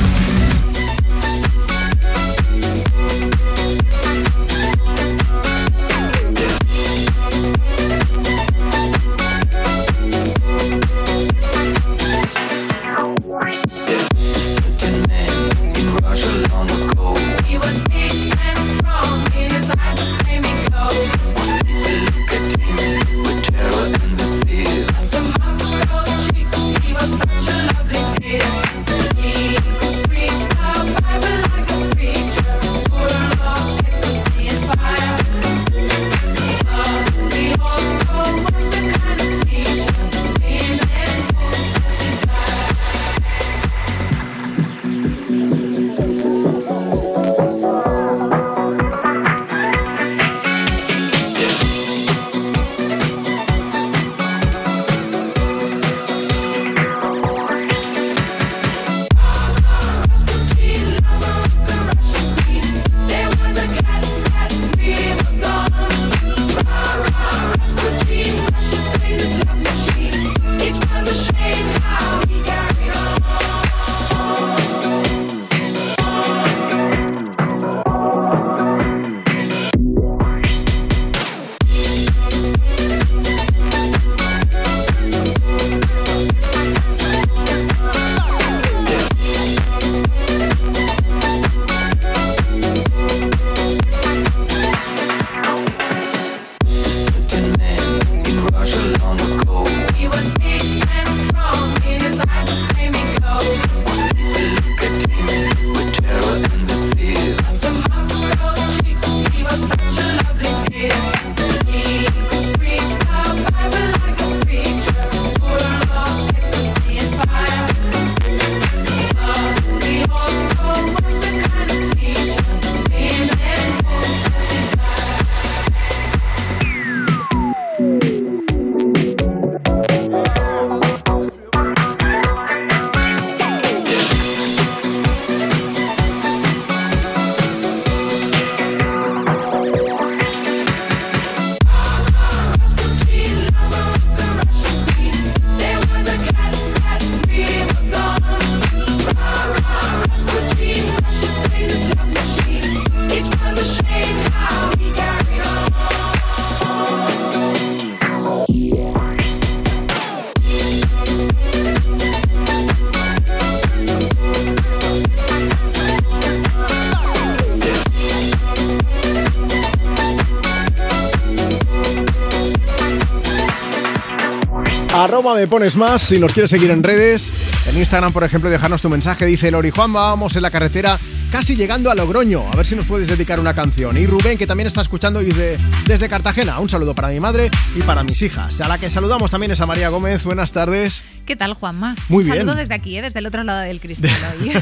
[175.21, 177.31] Arroba me pones más si nos quieres seguir en redes.
[177.67, 179.23] En Instagram, por ejemplo, dejarnos tu mensaje.
[179.27, 180.97] Dice Lori Juan, vamos en la carretera
[181.31, 182.51] casi llegando a Logroño.
[182.51, 183.95] A ver si nos puedes dedicar una canción.
[183.97, 186.59] Y Rubén, que también está escuchando desde, desde Cartagena.
[186.59, 188.61] Un saludo para mi madre y para mis hijas.
[188.61, 190.23] A la que saludamos también es a María Gómez.
[190.23, 191.03] Buenas tardes.
[191.27, 191.95] ¿Qué tal, Juanma?
[192.09, 192.37] Muy Un bien.
[192.39, 193.03] saludo desde aquí, ¿eh?
[193.03, 194.09] desde el otro lado del cristal
[194.41, 194.53] hoy.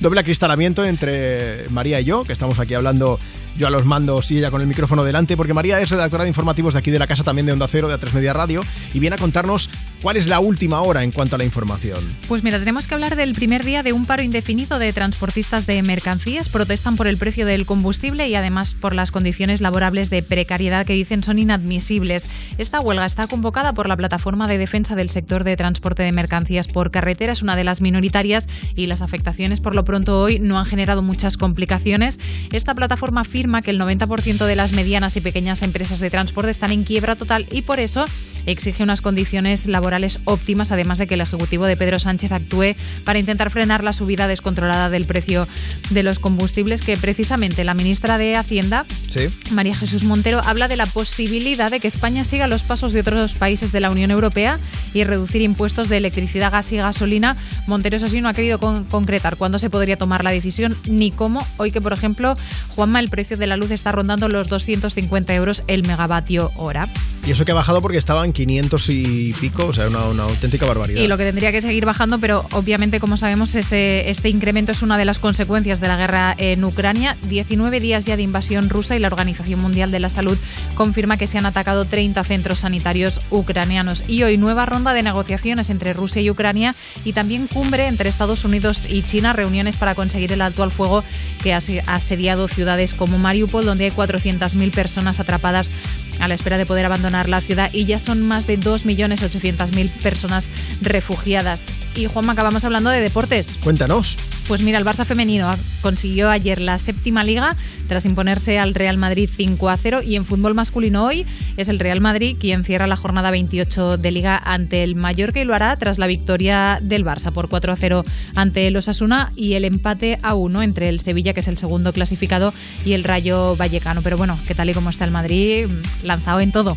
[0.00, 3.18] Doble acristalamiento entre María y yo, que estamos aquí hablando
[3.58, 6.28] yo a los mandos y ella con el micrófono delante, porque María es redactora de
[6.28, 8.64] informativos de aquí de la casa, también de Onda Cero, de A3 Media Radio,
[8.94, 9.68] y viene a contarnos
[10.00, 11.98] cuál es la última hora en cuanto a la información.
[12.28, 15.82] Pues mira, tenemos que hablar del primer día de un paro indefinido de transportistas de
[15.82, 16.48] mercancías.
[16.48, 20.92] Protestan por el precio del combustible y además por las condiciones laborables de precariedad que
[20.92, 22.28] dicen son inadmisibles.
[22.58, 26.66] Esta huelga está convocada por la plataforma de defensa del sector de transporte de mercancías
[26.66, 27.32] por carretera.
[27.32, 31.00] Es una de las minoritarias y las afectaciones por lo pronto hoy no han generado
[31.00, 32.18] muchas complicaciones.
[32.52, 36.72] Esta plataforma afirma que el 90% de las medianas y pequeñas empresas de transporte están
[36.72, 38.04] en quiebra total y por eso
[38.50, 43.18] exige unas condiciones laborales óptimas, además de que el Ejecutivo de Pedro Sánchez actúe para
[43.18, 45.46] intentar frenar la subida descontrolada del precio
[45.90, 49.28] de los combustibles, que precisamente la ministra de Hacienda, Sí.
[49.52, 53.34] María Jesús Montero, habla de la posibilidad de que España siga los pasos de otros
[53.34, 54.58] países de la Unión Europea
[54.94, 57.36] y reducir impuestos de electricidad, gas y gasolina.
[57.66, 61.10] Montero, eso sí, no ha querido con- concretar cuándo se podría tomar la decisión ni
[61.10, 61.46] cómo.
[61.56, 62.36] Hoy que, por ejemplo,
[62.74, 66.88] Juanma, el precio de la luz está rondando los 250 euros el megavatio hora.
[67.26, 71.00] Y eso que ha bajado porque estaban 500 y pico, sea, una, una auténtica barbaridad.
[71.00, 74.80] Y lo que tendría que seguir bajando, pero obviamente, como sabemos, este, este incremento es
[74.80, 77.16] una de las consecuencias de la guerra en Ucrania.
[77.28, 80.38] 19 días ya de invasión rusa y la Organización Mundial de la Salud
[80.76, 84.04] confirma que se han atacado 30 centros sanitarios ucranianos.
[84.06, 88.44] Y hoy nueva ronda de negociaciones entre Rusia y Ucrania y también cumbre entre Estados
[88.44, 91.02] Unidos y China, reuniones para conseguir el alto al fuego
[91.42, 95.72] que ha asediado ciudades como Mariupol, donde hay 400.000 personas atrapadas
[96.20, 100.48] a la espera de poder abandonar la ciudad y ya son más de 2.800.000 personas
[100.80, 101.66] refugiadas.
[101.96, 103.58] Y Juanma, acabamos hablando de deportes.
[103.64, 104.16] Cuéntanos.
[104.46, 107.56] Pues mira, el Barça femenino consiguió ayer la séptima liga
[107.88, 111.26] tras imponerse al Real Madrid 5 a 0 y en fútbol masculino hoy
[111.56, 115.44] es el Real Madrid quien cierra la jornada 28 de liga ante el Mallorca y
[115.44, 119.54] lo hará tras la victoria del Barça por 4 a 0 ante el Osasuna y
[119.54, 122.52] el empate a 1 entre el Sevilla que es el segundo clasificado
[122.84, 124.02] y el Rayo Vallecano.
[124.02, 125.66] Pero bueno, que tal y como está el Madrid,
[126.02, 126.76] lanzado en todo.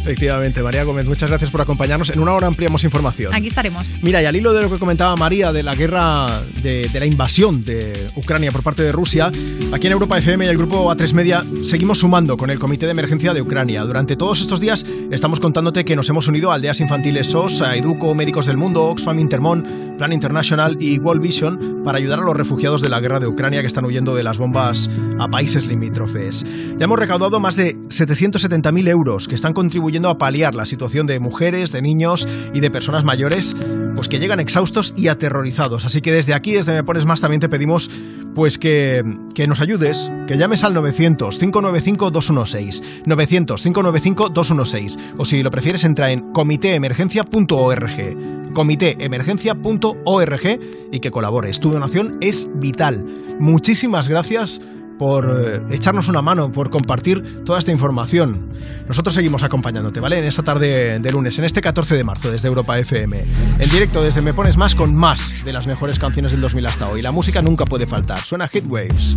[0.00, 2.10] Efectivamente, María Gómez, muchas gracias por acompañarnos.
[2.10, 3.34] En una hora ampliamos información.
[3.34, 3.98] Aquí estaremos.
[4.02, 7.06] Mira, y al hilo de lo que comentaba María de la guerra, de, de la
[7.06, 9.30] invasión de Ucrania por parte de Rusia,
[9.72, 12.92] aquí en Europa FM y el grupo A3 Media seguimos sumando con el Comité de
[12.92, 13.82] Emergencia de Ucrania.
[13.82, 17.76] Durante todos estos días estamos contándote que nos hemos unido a Aldeas Infantiles SOS, a
[17.76, 22.36] Educo, Médicos del Mundo, Oxfam Intermon, Plan International y World Vision para ayudar a los
[22.36, 26.44] refugiados de la guerra de Ucrania que están huyendo de las bombas a países limítrofes.
[26.78, 31.20] Ya hemos recaudado más de 770.000 euros que están contribuyendo a paliar la situación de
[31.20, 33.54] mujeres, de niños y de personas mayores
[33.94, 35.84] pues que llegan exhaustos y aterrorizados.
[35.84, 37.90] Así que desde aquí, desde Me Pones Más, también te pedimos
[38.34, 39.04] pues que,
[39.34, 48.52] que nos ayudes, que llames al 900-595-216, 900-595-216, o si lo prefieres entra en comitéemergencia.org,
[48.54, 50.60] comitéemergencia.org
[50.90, 51.60] y que colabores.
[51.60, 53.04] Tu donación es vital.
[53.38, 54.62] Muchísimas gracias
[54.98, 58.52] por eh, echarnos una mano, por compartir toda esta información.
[58.88, 60.18] Nosotros seguimos acompañándote, ¿vale?
[60.18, 63.26] En esta tarde de lunes, en este 14 de marzo, desde Europa FM.
[63.58, 66.88] En directo desde Me Pones Más con más de las mejores canciones del 2000 hasta
[66.88, 67.02] hoy.
[67.02, 68.20] La música nunca puede faltar.
[68.20, 69.16] Suena Hit Waves.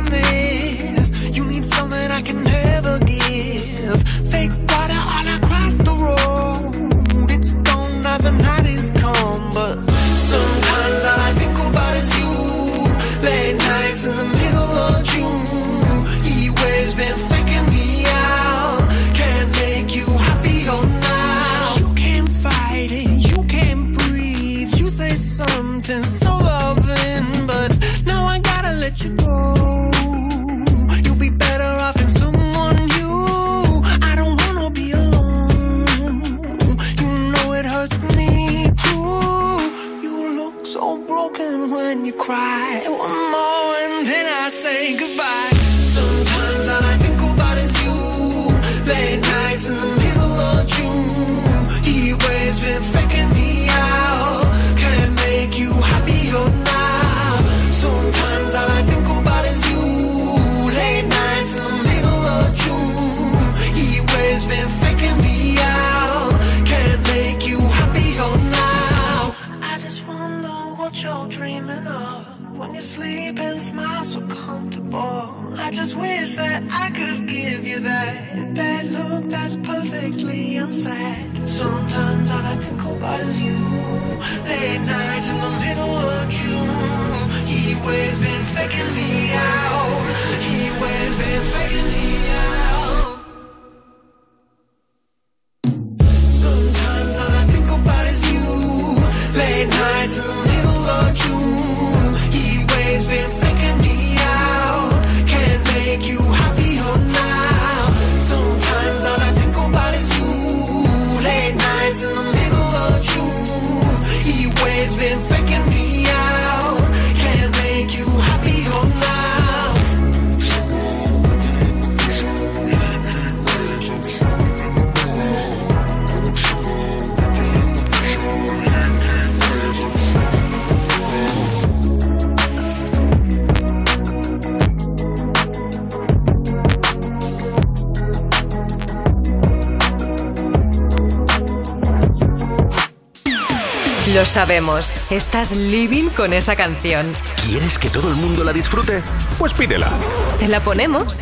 [144.21, 147.11] Lo sabemos, estás living con esa canción.
[147.47, 149.01] ¿Quieres que todo el mundo la disfrute?
[149.39, 149.89] Pues pídela.
[150.37, 151.21] ¿Te la ponemos?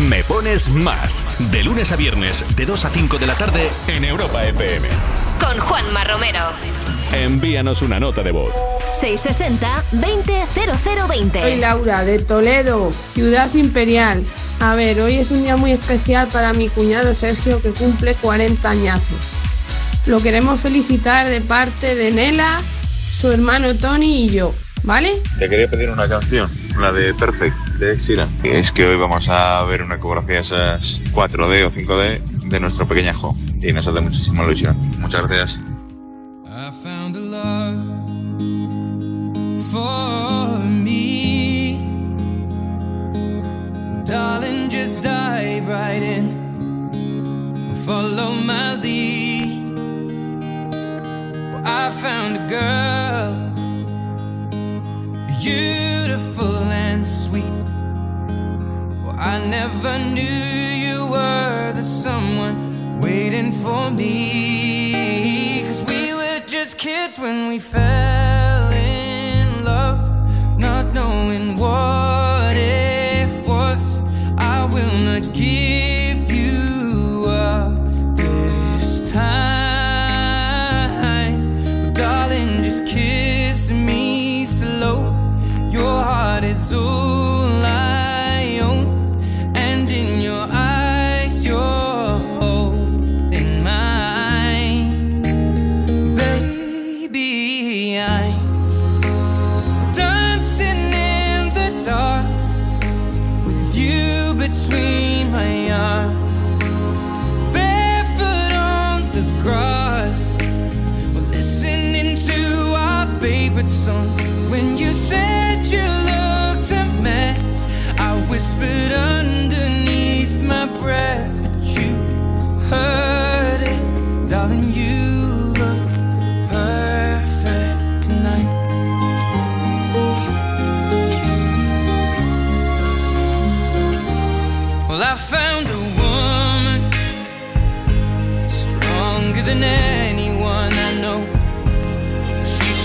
[0.00, 1.26] Me pones más.
[1.52, 4.88] De lunes a viernes, de 2 a 5 de la tarde, en Europa FM.
[5.38, 6.40] Con Juanma Romero.
[7.12, 8.54] Envíanos una nota de voz.
[8.94, 11.42] 660-200020.
[11.42, 14.24] Soy Laura, de Toledo, Ciudad Imperial.
[14.60, 18.70] A ver, hoy es un día muy especial para mi cuñado Sergio que cumple 40
[18.70, 19.27] añazos.
[20.08, 22.62] Lo queremos felicitar de parte de Nela,
[23.12, 25.12] su hermano Tony y yo, ¿vale?
[25.38, 28.34] Te quería pedir una canción, la de Perfect, de Sheeran.
[28.42, 32.88] Es que hoy vamos a ver una ecografía de esas 4D o 5D de nuestro
[32.88, 34.78] pequeñajo y nos hace muchísima ilusión.
[34.98, 35.60] Muchas gracias.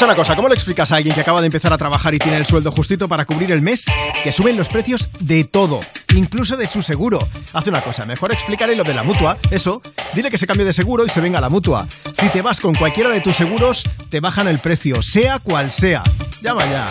[0.00, 2.18] Escucha una cosa, ¿cómo le explicas a alguien que acaba de empezar a trabajar y
[2.18, 3.84] tiene el sueldo justito para cubrir el mes
[4.24, 5.78] que suben los precios de todo,
[6.16, 7.28] incluso de su seguro?
[7.52, 9.82] Hace una cosa, mejor explícale lo de la mutua, eso,
[10.14, 11.86] dile que se cambie de seguro y se venga a la mutua.
[12.18, 16.02] Si te vas con cualquiera de tus seguros, te bajan el precio, sea cual sea.
[16.40, 16.88] Llama ya.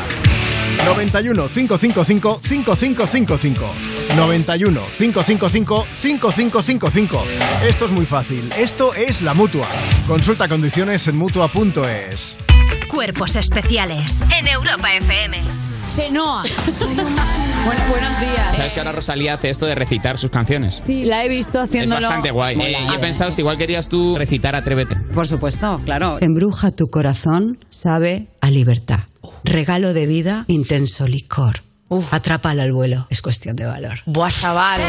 [0.86, 3.66] 91 555 5555
[4.18, 7.24] 91 555 5555
[7.68, 8.54] Esto es muy fácil.
[8.56, 9.66] Esto es la mutua.
[10.06, 12.38] Consulta condiciones en mutua.es.
[13.00, 15.40] Cuerpos especiales en Europa FM.
[15.96, 16.44] Genoa.
[17.66, 18.54] bueno, buenos días.
[18.54, 20.82] ¿Sabes que ahora Rosalía hace esto de recitar sus canciones?
[20.86, 22.02] Sí, la he visto Es haciéndolo.
[22.02, 22.60] bastante guay.
[22.60, 24.98] Eh, yo he pensado si igual querías tú recitar Atrévete.
[25.14, 26.18] Por supuesto, claro.
[26.20, 29.00] Embruja tu corazón, sabe a libertad.
[29.46, 31.62] Regalo de vida, intenso licor.
[32.12, 34.00] Atrápalo al vuelo, es cuestión de valor.
[34.08, 34.82] Buah, chaval.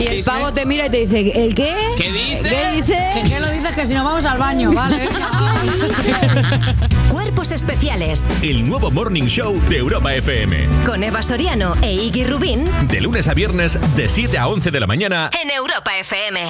[0.00, 1.74] Y el pavo te mira y te dice, ¿el qué?
[1.96, 2.42] ¿Qué dice?
[2.48, 3.10] ¿Qué dice?
[3.12, 5.08] Que, que lo dices que si no vamos al baño, ¿vale?
[7.10, 10.68] Cuerpos especiales El nuevo Morning Show de Europa FM.
[10.86, 14.80] con Eva Soriano e Iggy Rubín De lunes a viernes, de 7 a 11 de
[14.80, 15.30] la mañana.
[15.42, 16.40] en Europa FM.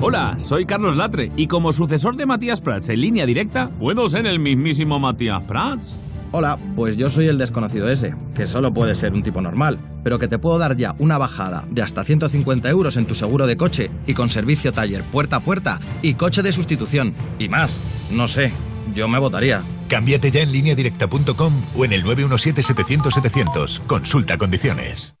[0.00, 4.26] Hola, soy Carlos Latre y como sucesor de Matías Prats en línea directa, ¿puedo ser
[4.26, 5.98] el mismísimo Matías Prats?
[6.32, 10.20] Hola, pues yo soy el desconocido ese, que solo puede ser un tipo normal, pero
[10.20, 13.56] que te puedo dar ya una bajada de hasta 150 euros en tu seguro de
[13.56, 17.14] coche y con servicio taller puerta a puerta y coche de sustitución.
[17.40, 17.80] Y más,
[18.12, 18.52] no sé,
[18.94, 19.64] yo me votaría.
[19.88, 23.80] Cámbiate ya en lineadirecta.com o en el 917-700-700.
[23.88, 25.14] Consulta condiciones.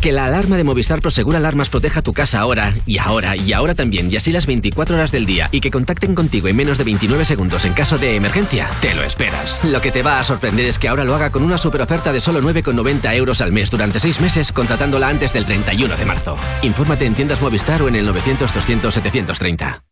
[0.00, 3.74] Que la alarma de Movistar Prosegur Alarmas proteja tu casa ahora, y ahora, y ahora
[3.74, 6.84] también, y así las 24 horas del día, y que contacten contigo en menos de
[6.84, 9.62] 29 segundos en caso de emergencia, te lo esperas.
[9.62, 12.14] Lo que te va a sorprender es que ahora lo haga con una super oferta
[12.14, 16.38] de solo 9,90 euros al mes durante 6 meses, contratándola antes del 31 de marzo.
[16.62, 19.82] Infórmate en tiendas Movistar o en el 900-200-730.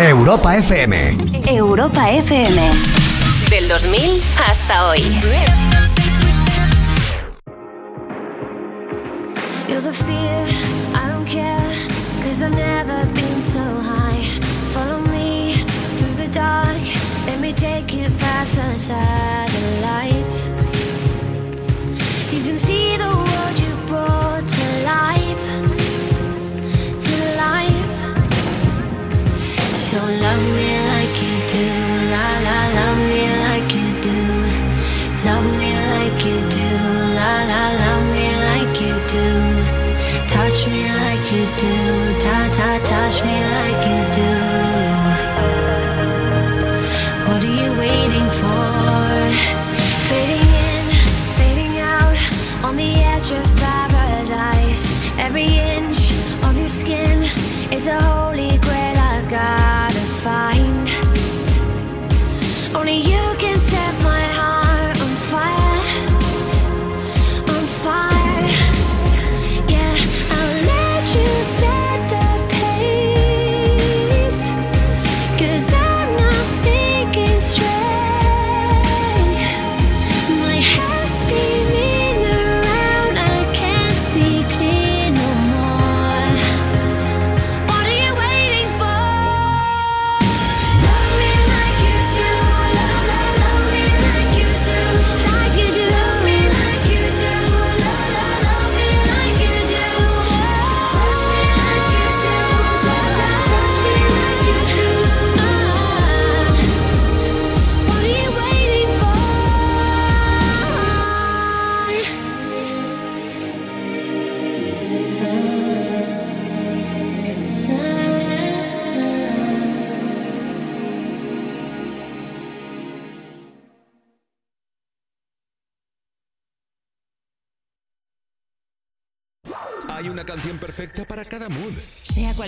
[0.00, 1.18] Europa FM.
[1.48, 2.70] Europa FM.
[3.50, 5.02] Del 2000 hasta hoy.
[9.68, 10.46] You're the fear,
[10.94, 11.58] I don't care,
[12.22, 14.45] cause I've never been so high.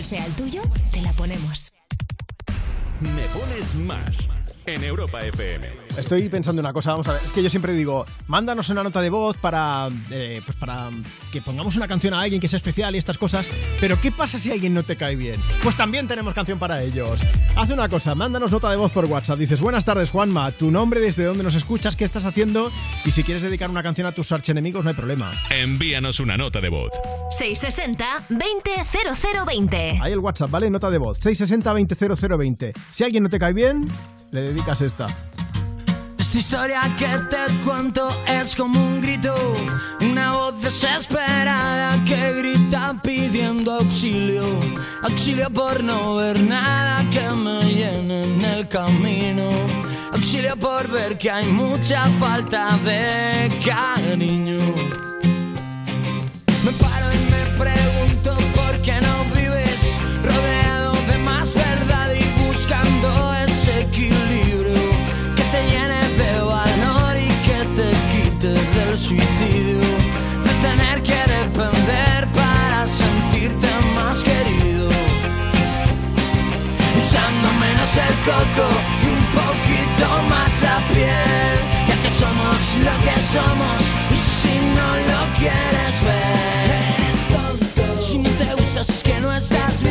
[0.04, 0.62] Sea el tuyo,
[0.92, 1.72] te la ponemos.
[3.00, 4.28] Me pones más
[4.74, 5.66] en Europa FM.
[5.96, 7.22] Estoy pensando una cosa, vamos a ver.
[7.24, 10.90] Es que yo siempre digo, mándanos una nota de voz para, eh, pues para
[11.32, 13.50] que pongamos una canción a alguien que sea especial y estas cosas.
[13.80, 15.40] Pero ¿qué pasa si alguien no te cae bien?
[15.62, 17.20] Pues también tenemos canción para ellos.
[17.56, 19.38] Haz una cosa, mándanos nota de voz por WhatsApp.
[19.38, 22.70] Dices, buenas tardes Juanma, tu nombre, desde dónde nos escuchas, qué estás haciendo
[23.04, 25.32] y si quieres dedicar una canción a tus archenemigos no hay problema.
[25.50, 26.92] Envíanos una nota de voz.
[27.40, 30.00] 660-200020.
[30.02, 30.68] Ahí el WhatsApp, ¿vale?
[30.70, 31.18] Nota de voz.
[31.20, 32.72] 660-200020.
[32.90, 33.88] Si alguien no te cae bien,
[34.30, 35.06] le esta.
[36.18, 39.34] Esta historia que te cuento es como un grito,
[40.02, 44.44] una voz desesperada que grita pidiendo auxilio,
[45.02, 49.48] auxilio por no ver nada que me llene en el camino,
[50.12, 54.58] auxilio por ver que hay mucha falta de cariño.
[56.64, 60.87] Me paro y me pregunto por qué no vives rodeado
[78.06, 78.66] el coco
[79.02, 81.56] y un poquito más la piel,
[81.88, 83.80] ya que somos lo que somos
[84.10, 89.87] y si no lo quieres ver, si no te gustas es que no estás vivo.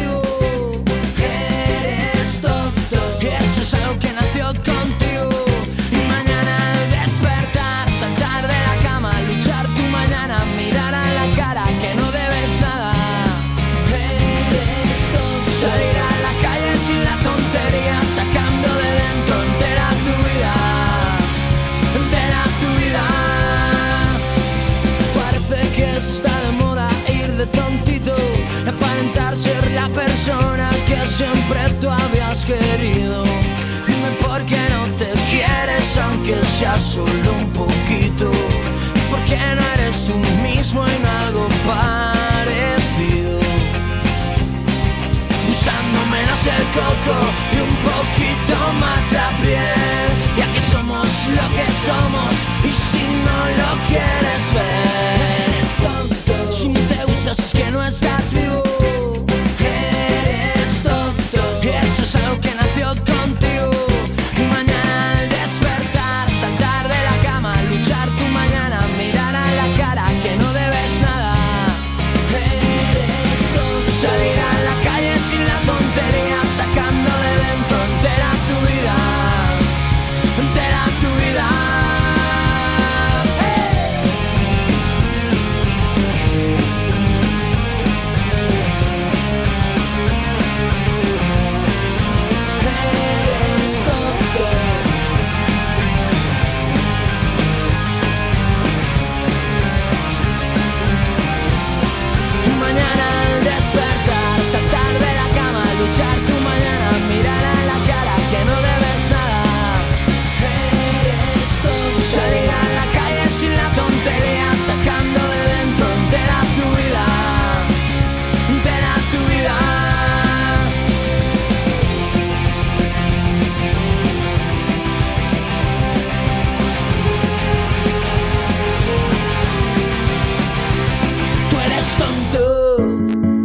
[31.47, 33.23] Siempre tú habías querido.
[33.87, 38.31] Dime por qué no te quieres, aunque sea solo un poquito.
[38.95, 43.39] ¿Y por qué no eres tú mismo en algo parecido?
[45.51, 47.17] Usando menos el coco
[47.53, 51.07] y un poquito más la piel, ya que somos
[51.37, 55.63] lo que somos y si no lo quieres ver,
[56.51, 58.76] si no te gustas es que no estás vivo.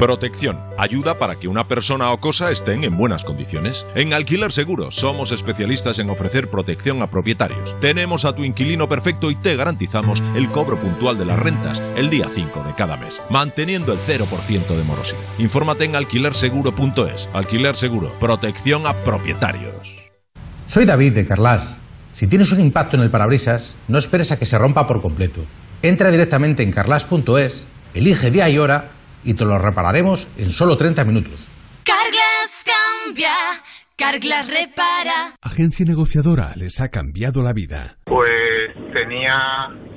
[0.00, 0.58] Protección.
[0.78, 3.84] Ayuda para que una persona o cosa estén en buenas condiciones.
[3.94, 7.78] En Alquiler Seguro somos especialistas en ofrecer protección a propietarios.
[7.80, 12.08] Tenemos a tu inquilino perfecto y te garantizamos el cobro puntual de las rentas el
[12.08, 15.20] día 5 de cada mes, manteniendo el 0% de morosidad.
[15.36, 17.28] Infórmate en alquilerseguro.es.
[17.34, 18.08] Alquiler Seguro.
[18.18, 19.98] Protección a propietarios.
[20.64, 21.82] Soy David de Carlas.
[22.12, 25.44] Si tienes un impacto en el parabrisas, no esperes a que se rompa por completo.
[25.82, 28.92] Entra directamente en carlas.es, elige día y hora
[29.24, 31.50] y te lo repararemos en solo 30 minutos.
[31.84, 33.32] Carglass cambia,
[33.96, 35.34] Carglass repara.
[35.42, 37.96] Agencia negociadora les ha cambiado la vida.
[38.04, 38.30] Pues
[38.92, 39.36] tenía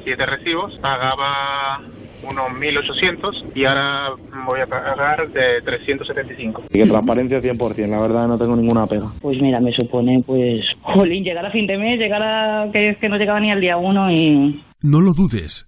[0.04, 1.80] siete recibos, pagaba
[2.24, 4.10] unos 1.800 y ahora
[4.50, 6.64] voy a pagar de 375.
[6.70, 9.08] Y que transparencia 100%, la verdad no tengo ninguna pega.
[9.22, 12.98] Pues mira, me supone, pues, jolín, llegar a fin de mes, llegar a que es
[12.98, 14.64] que no llegaba ni al día uno y...
[14.82, 15.68] No lo dudes.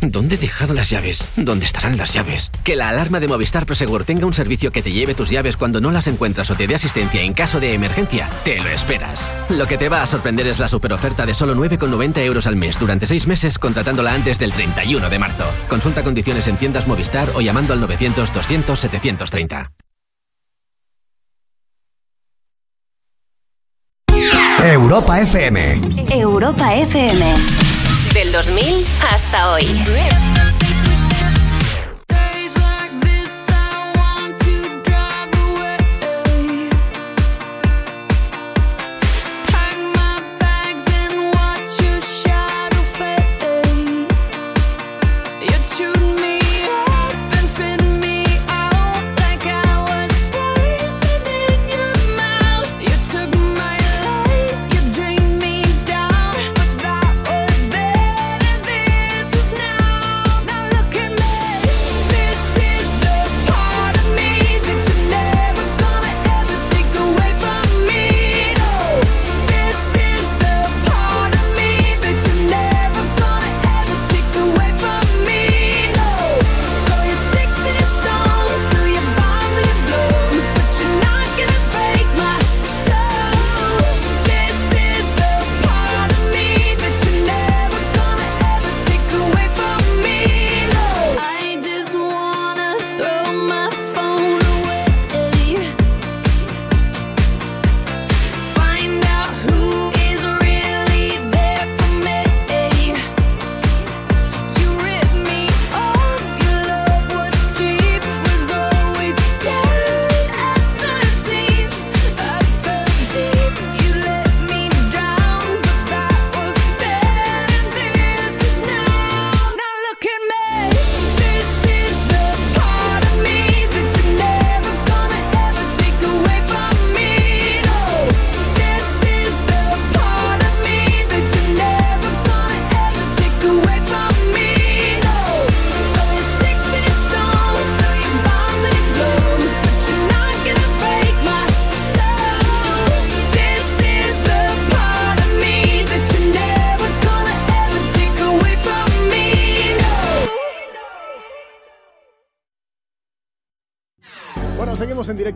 [0.00, 1.26] ¿Dónde he dejado las llaves?
[1.36, 2.50] ¿Dónde estarán las llaves?
[2.62, 5.80] Que la alarma de Movistar Prosegur tenga un servicio que te lleve tus llaves cuando
[5.80, 9.28] no las encuentras o te dé asistencia en caso de emergencia, te lo esperas.
[9.48, 12.78] Lo que te va a sorprender es la superoferta de solo 9,90 euros al mes
[12.78, 15.44] durante 6 meses contratándola antes del 31 de marzo.
[15.68, 19.72] Consulta condiciones en tiendas Movistar o llamando al 900 200 730.
[24.64, 25.80] Europa FM.
[26.10, 27.67] Europa FM.
[28.18, 29.64] Del 2000 hasta hoy.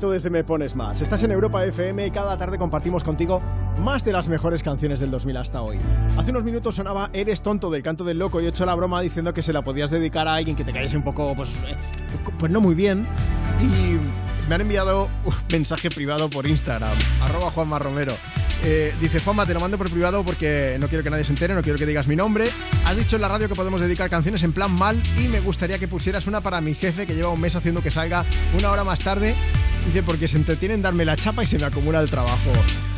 [0.02, 1.00] Directo desde Me Pones Más.
[1.00, 3.40] Estás en Europa FM y cada tarde compartimos contigo
[3.78, 5.78] más de las mejores canciones del 2000 hasta hoy.
[6.16, 9.00] Hace unos minutos sonaba Eres tonto del canto del loco y he hecho la broma
[9.00, 11.76] diciendo que se la podías dedicar a alguien que te cayese un poco, pues, eh,
[12.38, 13.06] pues no muy bien.
[13.60, 16.90] Y me han enviado un mensaje privado por Instagram,
[17.22, 18.14] arroba Juanma Romero.
[18.64, 21.54] Eh, dice, Juanma, te lo mando por privado porque no quiero que nadie se entere,
[21.54, 22.48] no quiero que digas mi nombre.
[22.86, 25.78] Has dicho en la radio que podemos dedicar canciones en plan mal y me gustaría
[25.78, 28.24] que pusieras una para mi jefe que lleva un mes haciendo que salga
[28.56, 29.34] una hora más tarde.
[29.86, 32.50] Dice, porque se entretienen darme la chapa y se me acumula el trabajo.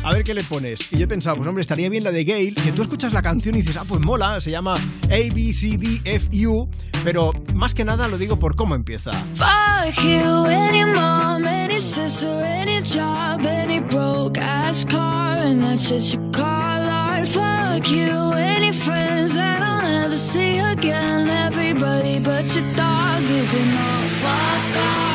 [0.03, 0.93] A ver qué le pones.
[0.93, 3.55] Y yo pensaba, pues hombre, estaría bien la de Gale, que tú escuchas la canción
[3.55, 6.69] y dices, ah, pues mola, se llama A, U,
[7.03, 9.11] pero más que nada lo digo por cómo empieza.
[9.33, 16.13] Fuck you, any mom, any sister, any job, any broke ass car, and that's it
[16.13, 17.27] you call art.
[17.27, 23.77] Fuck you, any friends that I'll never see again, everybody but your dog, you can
[23.77, 25.14] all fuck off.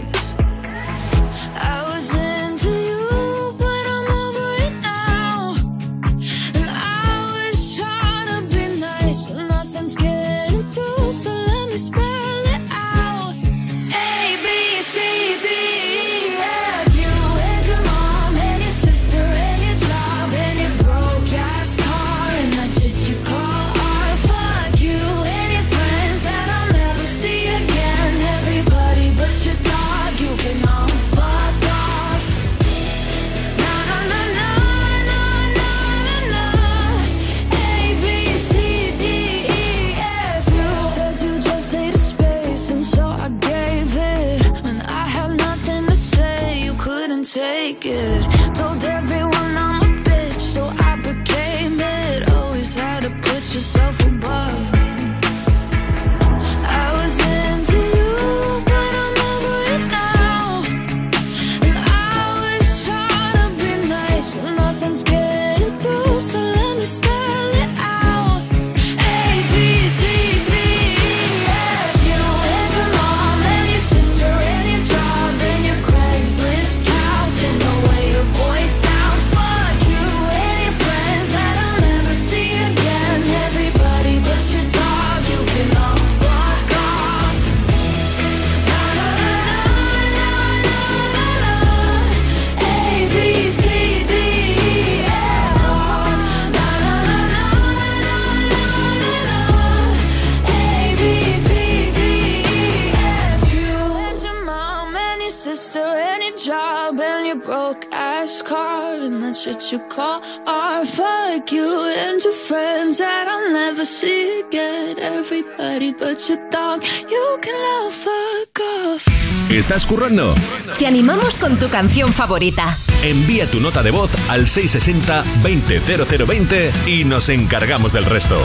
[119.49, 120.33] ¿Estás currando?
[120.77, 122.75] Te animamos con tu canción favorita.
[123.03, 128.41] Envía tu nota de voz al 660-200020 y nos encargamos del resto.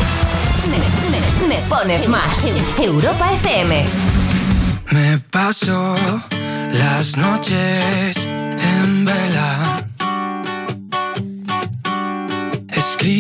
[1.49, 2.45] Me pones más.
[2.79, 3.87] Europa FM.
[4.91, 5.95] Me paso
[6.73, 9.87] las noches en vela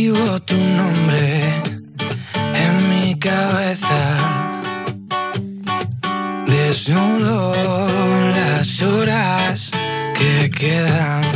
[0.06, 1.62] escribo tu nombre
[2.54, 4.16] en mi cabeza.
[6.46, 7.52] Desnudo
[8.34, 9.70] las horas
[10.14, 11.35] que quedan.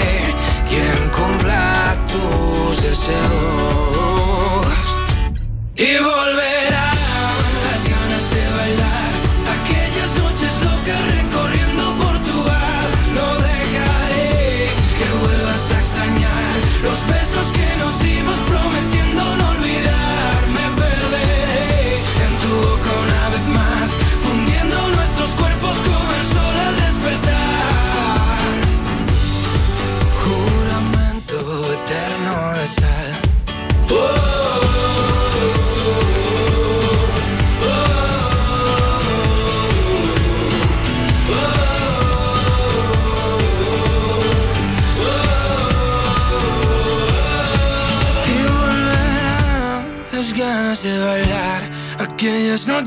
[2.11, 3.17] tus deseos
[5.75, 6.90] y volverás.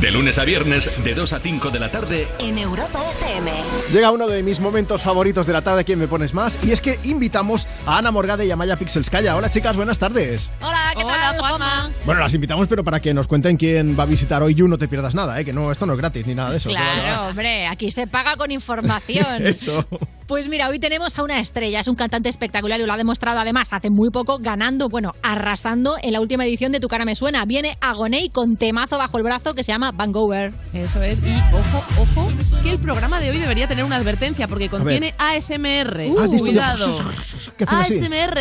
[0.00, 3.52] De lunes a viernes, de 2 a 5 de la tarde, en Europa FM.
[3.92, 6.58] Llega uno de mis momentos favoritos de la tarde, ¿quién me pones más?
[6.62, 9.36] Y es que invitamos a Ana Morgade y a Maya Pixelskaya.
[9.36, 10.50] Hola chicas, buenas tardes.
[10.60, 11.90] Hola, ¿qué tal, Juanma?
[12.04, 14.78] Bueno, las invitamos, pero para que nos cuenten quién va a visitar hoy You, no
[14.78, 15.44] te pierdas nada, ¿eh?
[15.44, 16.70] que no, esto no es gratis ni nada de eso.
[16.70, 19.46] Claro, hombre, aquí se paga con información.
[19.46, 19.86] Eso.
[20.26, 23.38] Pues mira, hoy tenemos a una estrella, es un cantante espectacular y lo ha demostrado
[23.38, 27.14] además hace muy poco, ganando, bueno, arrasando en la última edición de Tu cara me
[27.14, 27.44] suena.
[27.44, 30.54] Viene Agoney con temazo bajo el brazo que se llama Vancouver.
[30.72, 31.26] Eso es.
[31.26, 32.32] Y ojo, ojo,
[32.62, 36.00] que el programa de hoy debería tener una advertencia porque contiene ASMR.
[36.00, 36.86] Ah, esto de- Cuidado.
[37.58, 37.64] ¿Qué?
[37.68, 38.40] ASMR.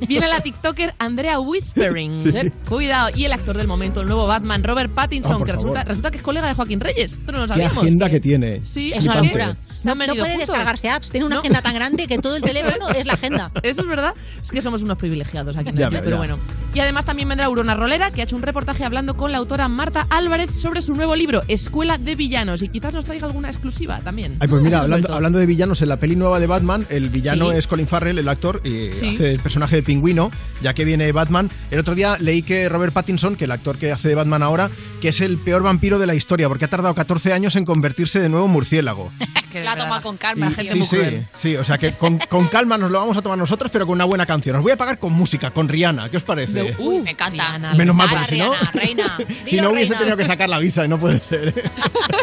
[0.08, 2.12] Viene la TikToker Andrea Whispering.
[2.12, 2.30] Sí.
[2.34, 3.10] Eh, Cuidado.
[3.14, 6.22] Y el actor del momento, el nuevo Batman, Robert Pattinson, Ah, que resulta, que es
[6.24, 7.12] colega de Joaquín Reyes.
[7.12, 7.78] Esto no lo Qué sabíamos.
[7.84, 8.64] agenda que tiene.
[8.64, 9.56] Sí, Es una locura.
[9.84, 10.38] No, no puede juntos.
[10.38, 13.50] descargarse apps, tiene una agenda tan grande que todo el teléfono es la agenda.
[13.62, 14.14] Eso es verdad.
[14.42, 16.38] Es que somos unos privilegiados aquí en Ya el pero bueno.
[16.74, 19.68] Y además también vendrá Urona Rolera, que ha hecho un reportaje hablando con la autora
[19.68, 22.62] Marta Álvarez sobre su nuevo libro, Escuela de Villanos.
[22.62, 24.36] Y quizás nos traiga alguna exclusiva también.
[24.40, 27.56] Ay, pues mira, hablando, de villanos, en la peli nueva de Batman, el villano Sí.
[27.58, 29.14] es Colin Farrell, el actor, y Sí.
[29.14, 30.30] hace el personaje de pingüino,
[30.62, 31.50] ya que viene Batman.
[31.70, 34.70] El otro día leí que Robert Pattinson, que el actor que hace de Batman ahora,
[35.00, 38.20] que es el peor vampiro de la historia, porque ha tardado 14 años en convertirse
[38.20, 39.10] de nuevo en murciélago.
[39.66, 41.26] La toma con calma, Y- gente sí, muy sí, cruel.
[41.36, 43.94] sí, o sea que con, con calma nos lo vamos a tomar nosotros, pero con
[43.94, 44.56] una buena canción.
[44.56, 46.74] Os voy a pagar con música, con Rihanna, ¿qué os parece?
[46.78, 47.58] Uy, me encanta.
[47.76, 49.18] Menos mal, porque si no, Rihanna, reina.
[49.44, 49.98] si no hubiese reina.
[49.98, 51.48] tenido que sacar la visa y no puede ser.
[51.48, 51.64] ¿eh?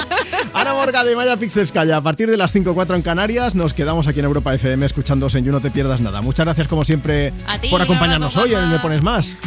[0.54, 4.20] Ana Morga de Maya Pixelskaya, a partir de las 5.04 en Canarias, nos quedamos aquí
[4.20, 6.22] en Europa FM escuchándoos en You No Te Pierdas Nada.
[6.22, 9.38] Muchas gracias, como siempre, ti, por acompañarnos hoy en Me Pones Más.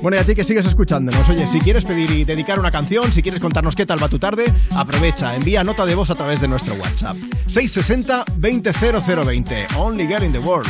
[0.00, 1.28] Bueno, y a ti que sigues escuchándonos.
[1.28, 4.18] Oye, si quieres pedir y dedicar una canción, si quieres contarnos qué tal va tu
[4.18, 7.16] tarde, aprovecha, envía nota de voz a través de nuestro WhatsApp.
[7.46, 9.66] 660 200020.
[9.76, 10.68] Only Girl in the World.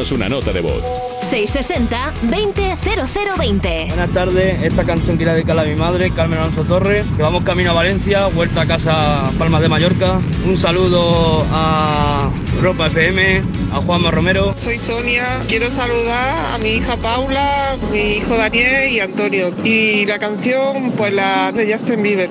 [0.00, 0.84] Envíanos una nota de voz.
[1.22, 3.88] 660-200020.
[3.88, 7.70] Buenas tardes, esta canción quiero dedicarla a mi madre, Carmen Alonso Torres, que vamos camino
[7.72, 10.18] a Valencia, vuelta a casa Palmas de Mallorca.
[10.46, 14.54] Un saludo a Europa FM, a Juanma Romero.
[14.56, 19.52] Soy Sonia, quiero saludar a mi hija Paula, mi hijo Daniel y Antonio.
[19.62, 22.30] Y la canción, pues la de Justin Bieber.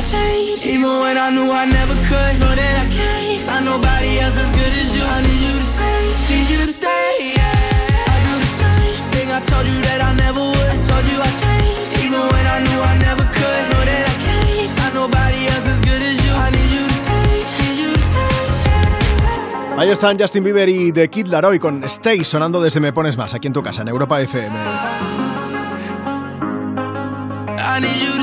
[0.00, 2.32] I changed, even when I knew I never could.
[2.40, 5.04] Know that I can't find nobody else as good as you.
[5.04, 6.00] I need you to stay,
[6.32, 7.36] need you to stay.
[7.36, 8.08] Yeah.
[8.08, 10.68] I do the same thing I told you that I never would.
[10.72, 13.62] I told you I changed, even when I knew I never could.
[13.68, 16.32] Know that I can't find nobody else as good as you.
[16.32, 19.76] I need you to stay, need you to stay.
[19.76, 23.34] Ahí están Justin Bieber y The Kid Laroi con Stay sonando desde Me Pones Más,
[23.34, 24.56] aquí en tu casa, en Europa FM.
[27.62, 28.19] I need you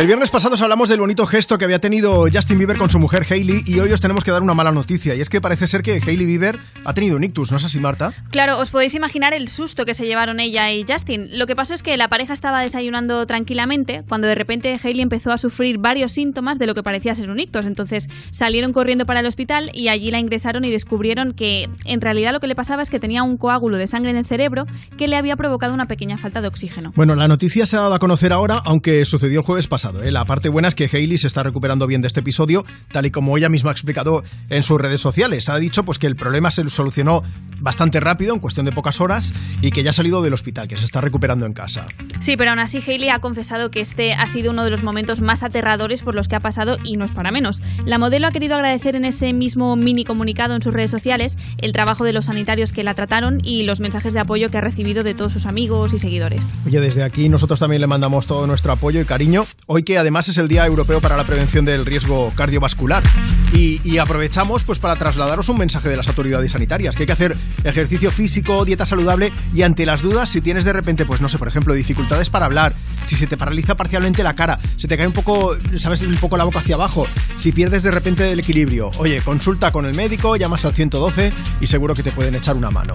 [0.00, 2.98] El viernes pasado os hablamos del bonito gesto que había tenido Justin Bieber con su
[2.98, 5.66] mujer Hailey y hoy os tenemos que dar una mala noticia y es que parece
[5.66, 8.14] ser que Hailey Bieber ha tenido un ictus, ¿no es así, Marta?
[8.30, 11.38] Claro, os podéis imaginar el susto que se llevaron ella y Justin.
[11.38, 15.32] Lo que pasó es que la pareja estaba desayunando tranquilamente cuando de repente Hailey empezó
[15.32, 17.66] a sufrir varios síntomas de lo que parecía ser un ictus.
[17.66, 22.32] Entonces salieron corriendo para el hospital y allí la ingresaron y descubrieron que en realidad
[22.32, 24.64] lo que le pasaba es que tenía un coágulo de sangre en el cerebro
[24.96, 26.90] que le había provocado una pequeña falta de oxígeno.
[26.96, 29.89] Bueno, la noticia se ha dado a conocer ahora, aunque sucedió el jueves pasado.
[30.02, 30.10] ¿Eh?
[30.10, 33.10] La parte buena es que Hailey se está recuperando bien de este episodio, tal y
[33.10, 35.48] como ella misma ha explicado en sus redes sociales.
[35.48, 37.22] Ha dicho pues que el problema se solucionó
[37.60, 40.76] bastante rápido, en cuestión de pocas horas, y que ya ha salido del hospital, que
[40.76, 41.86] se está recuperando en casa.
[42.20, 45.20] Sí, pero aún así Hailey ha confesado que este ha sido uno de los momentos
[45.20, 47.62] más aterradores por los que ha pasado y no es para menos.
[47.84, 51.72] La modelo ha querido agradecer en ese mismo mini comunicado en sus redes sociales el
[51.72, 55.02] trabajo de los sanitarios que la trataron y los mensajes de apoyo que ha recibido
[55.02, 56.54] de todos sus amigos y seguidores.
[56.66, 60.28] Oye, desde aquí nosotros también le mandamos todo nuestro apoyo y cariño, hoy que además
[60.28, 63.04] es el Día Europeo para la Prevención del Riesgo Cardiovascular.
[63.52, 67.36] Y, aprovechamos pues para trasladaros un mensaje de las autoridades sanitarias, que hay que hacer
[67.64, 71.36] ejercicio físico, dieta saludable y ante las dudas, si tienes de repente, pues no sé,
[71.36, 72.74] por ejemplo, dificultades para hablar,
[73.06, 76.38] si se te paraliza parcialmente la cara, se te cae un poco, sabes, un poco
[76.38, 77.06] la boca hacia abajo,
[77.36, 81.66] si pierdes de repente el equilibrio, oye, consulta con el médico, llamas al 112 y
[81.66, 82.94] seguro que te pueden echar una mano.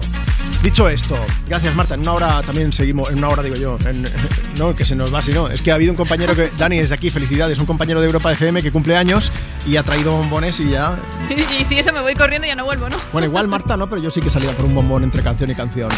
[0.62, 1.16] Dicho esto,
[1.46, 3.78] gracias Marta, en una hora también seguimos, en una hora digo yo,
[4.58, 6.78] no, que se nos va, si no, es que ha habido un compañero que, Dani,
[6.78, 9.30] desde aquí, felicidades, un compañero de Europa FM que cumple años
[9.68, 10.98] y ha traído bombones y ya...
[11.60, 12.96] Y si eso me voy corriendo ya no vuelvo, ¿no?
[13.12, 15.54] Bueno, igual Marta no, pero yo sí que salía por un bombón entre canción y
[15.54, 15.88] canción.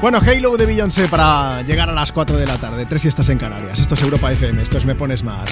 [0.00, 3.38] Bueno, Halo de Beyoncé para llegar a las 4 de la tarde, tres siestas en
[3.38, 3.80] Canarias.
[3.80, 5.50] Esto es Europa FM, esto es Me Pones Más.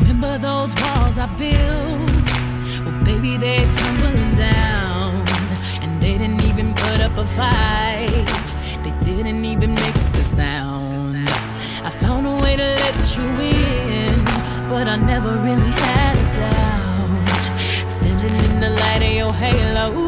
[0.00, 2.42] Remember those walls I built?
[2.84, 5.22] Well, baby, they're tumbling down.
[5.80, 8.28] And they didn't even put up a fight.
[8.82, 11.28] They didn't even make the sound.
[11.84, 13.61] I found a way to let you in,
[14.72, 17.44] but I never really had a doubt.
[17.96, 20.06] Standing in the light of your halo,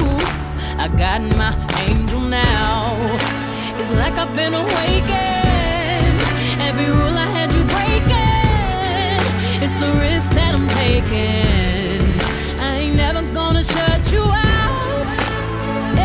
[0.84, 1.52] I got my
[1.86, 2.96] angel now.
[3.78, 6.18] It's like I've been awakened.
[6.68, 9.20] Every rule I had you breaking.
[9.64, 12.00] It's the risk that I'm taking.
[12.58, 15.12] I ain't never gonna shut you out.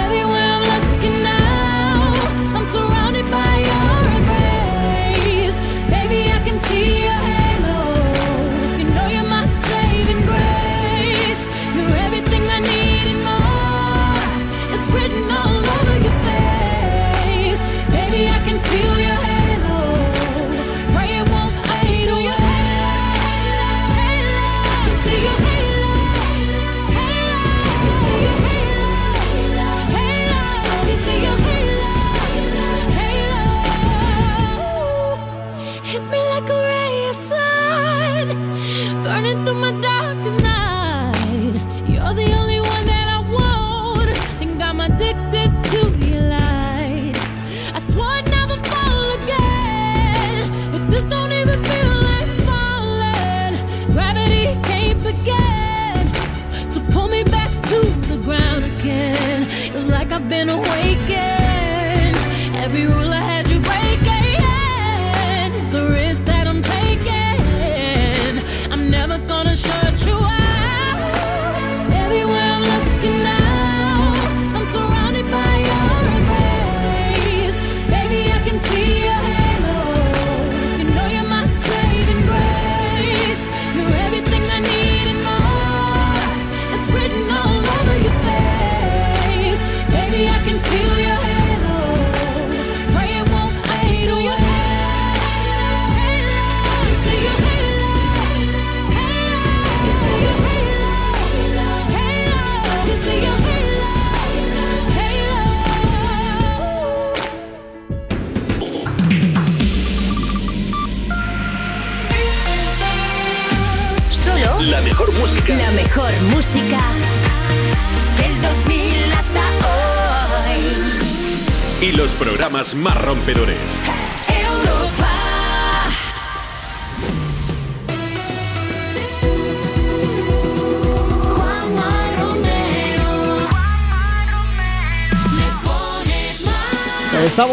[0.03, 2.11] Everywhere I'm looking now,
[2.57, 5.57] I'm surrounded by your embrace.
[5.95, 7.28] Baby, I can see your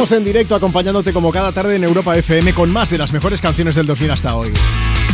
[0.07, 3.41] Estamos en directo acompañándote como cada tarde en Europa FM con más de las mejores
[3.41, 4.53] canciones del 2000 hasta hoy.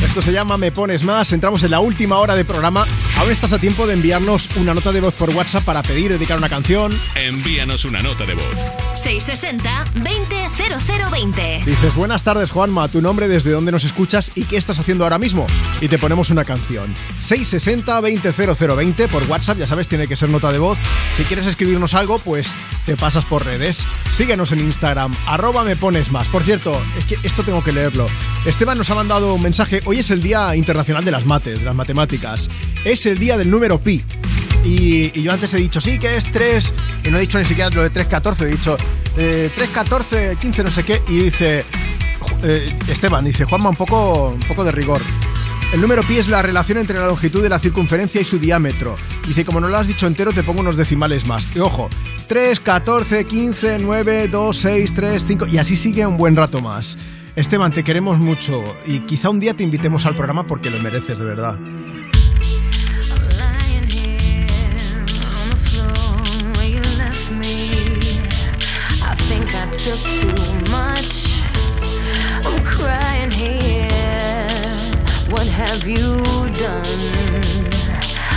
[0.05, 1.33] Esto se llama Me Pones Más.
[1.33, 2.85] Entramos en la última hora de programa.
[3.17, 6.37] Aún estás a tiempo de enviarnos una nota de voz por WhatsApp para pedir, dedicar
[6.37, 6.93] una canción.
[7.15, 8.45] Envíanos una nota de voz.
[8.97, 11.63] 660 200020.
[11.65, 15.19] Dices, buenas tardes Juanma, tu nombre, desde dónde nos escuchas y qué estás haciendo ahora
[15.19, 15.47] mismo.
[15.81, 16.95] Y te ponemos una canción.
[17.21, 20.77] 660 200020 por WhatsApp, ya sabes, tiene que ser nota de voz.
[21.17, 22.55] Si quieres escribirnos algo, pues
[22.87, 23.87] te pasas por redes.
[24.13, 26.29] Síguenos en Instagram, arroba me pones más.
[26.29, 28.07] Por cierto, es que esto tengo que leerlo.
[28.47, 29.81] Esteban nos ha mandado un mensaje.
[29.85, 32.51] Hoy es el Día Internacional de las Mates, de las Matemáticas.
[32.85, 34.03] Es el día del número pi.
[34.65, 37.69] Y, yo antes he dicho, sí, que es 3, y no he dicho ni siquiera
[37.71, 38.77] lo de 314, he dicho
[39.17, 41.65] eh, 314, 15, no sé qué, y dice
[42.45, 45.01] eh, Esteban, dice Juanma, un poco, un poco de rigor.
[45.73, 48.95] El número pi es la relación entre la longitud de la circunferencia y su diámetro.
[49.27, 51.47] Dice, como no lo has dicho entero, te pongo unos decimales más.
[51.57, 51.89] Y ojo,
[52.33, 56.97] 3, 14, 15, 9, 2, 6, 3, 5, y así sigue un buen rato más.
[57.37, 61.19] Esteban, te queremos mucho y quizá un día te invitemos al programa porque lo mereces,
[61.19, 61.59] de verdad.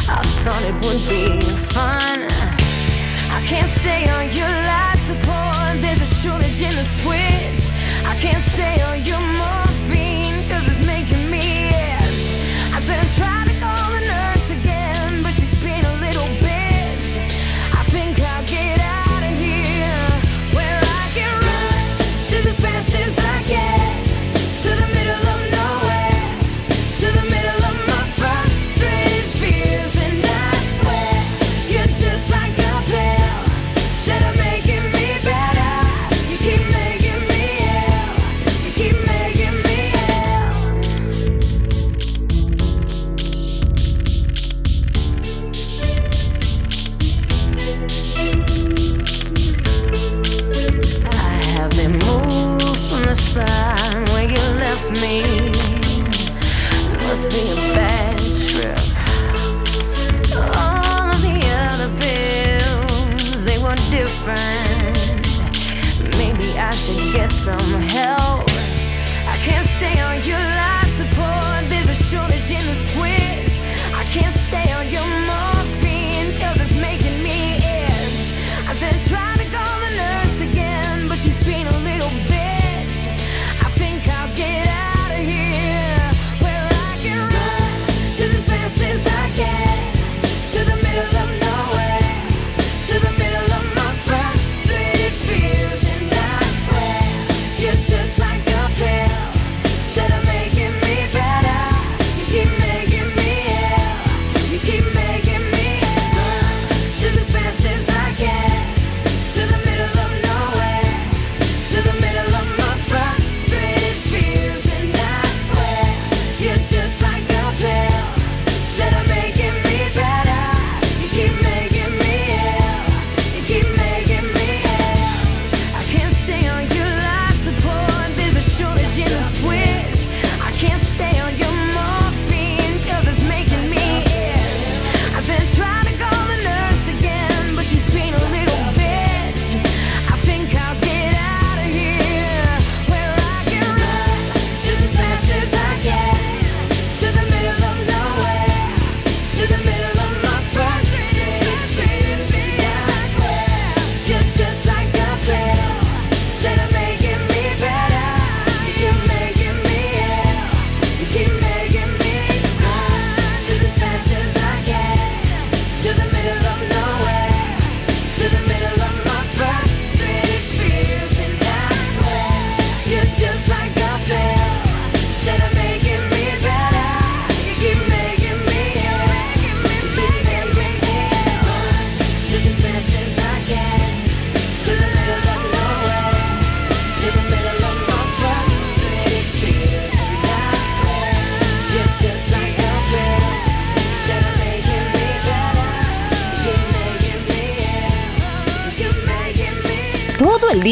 [0.07, 2.24] I thought it would be fun.
[3.45, 5.79] I can't stay on your life support.
[5.79, 7.71] There's a shortage in the switch.
[8.03, 9.64] I can't stay on your morphine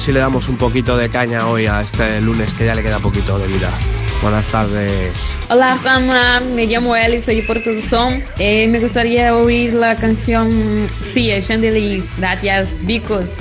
[0.00, 2.98] si le damos un poquito de caña hoy a este lunes que ya le queda
[2.98, 3.70] poquito de vida.
[4.22, 5.12] Buenas tardes.
[5.48, 6.40] Hola, Juana.
[6.54, 8.22] Me llamo Eli, soy de Puerto de Son.
[8.38, 12.02] Eh, me gustaría oír la canción Sí, Chandelier.
[12.18, 13.36] Gracias, Bicos.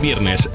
[0.00, 0.47] viernes.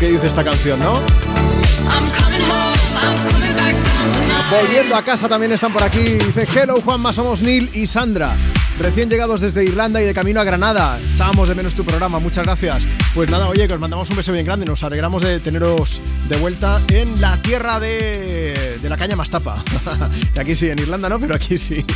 [0.00, 0.98] que dice esta canción, ¿no?
[4.50, 6.14] Volviendo a casa también están por aquí.
[6.14, 8.34] Dice Hello Juanma, somos Neil y Sandra.
[8.78, 10.98] Recién llegados desde Irlanda y de camino a Granada.
[11.14, 12.88] Echábamos de menos tu programa, muchas gracias.
[13.14, 14.64] Pues nada, oye, que os mandamos un beso bien grande.
[14.64, 16.00] Nos alegramos de teneros
[16.30, 19.62] de vuelta en la tierra de, la caña más tapa.
[20.40, 21.84] aquí sí, en Irlanda no, pero aquí sí.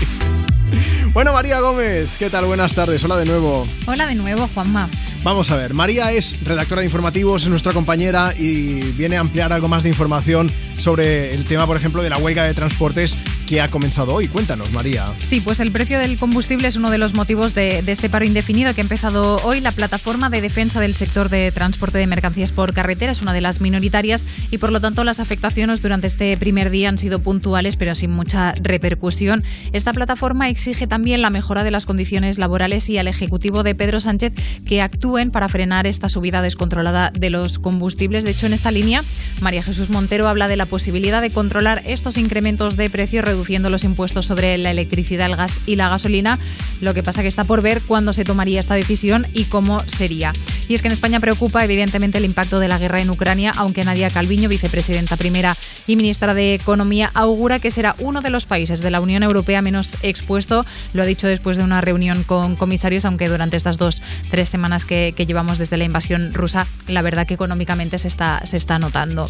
[1.14, 2.44] Bueno, María Gómez, ¿qué tal?
[2.46, 3.68] Buenas tardes, hola de nuevo.
[3.86, 4.88] Hola de nuevo, Juanma.
[5.24, 9.54] Vamos a ver, María es redactora de informativos, es nuestra compañera y viene a ampliar
[9.54, 13.62] algo más de información sobre el tema, por ejemplo, de la huelga de transportes que
[13.62, 14.28] ha comenzado hoy.
[14.28, 15.06] Cuéntanos, María.
[15.16, 18.26] Sí, pues el precio del combustible es uno de los motivos de, de este paro
[18.26, 19.60] indefinido que ha empezado hoy.
[19.60, 23.40] La plataforma de defensa del sector de transporte de mercancías por carretera es una de
[23.40, 27.76] las minoritarias y, por lo tanto, las afectaciones durante este primer día han sido puntuales,
[27.76, 29.42] pero sin mucha repercusión.
[29.72, 34.00] Esta plataforma exige también la mejora de las condiciones laborales y al Ejecutivo de Pedro
[34.00, 34.34] Sánchez
[34.66, 34.82] que
[35.14, 38.24] para frenar esta subida descontrolada de los combustibles.
[38.24, 39.04] De hecho, en esta línea,
[39.40, 43.84] María Jesús Montero habla de la posibilidad de controlar estos incrementos de precios reduciendo los
[43.84, 46.40] impuestos sobre la electricidad, el gas y la gasolina.
[46.80, 50.32] Lo que pasa que está por ver cuándo se tomaría esta decisión y cómo sería.
[50.66, 53.84] Y es que en España preocupa evidentemente el impacto de la guerra en Ucrania, aunque
[53.84, 58.80] Nadia Calviño, vicepresidenta primera y ministra de Economía, augura que será uno de los países
[58.80, 60.66] de la Unión Europea menos expuesto.
[60.92, 64.84] Lo ha dicho después de una reunión con comisarios, aunque durante estas dos, tres semanas
[64.84, 68.78] que, que llevamos desde la invasión rusa, la verdad que económicamente se está, se está
[68.78, 69.26] notando.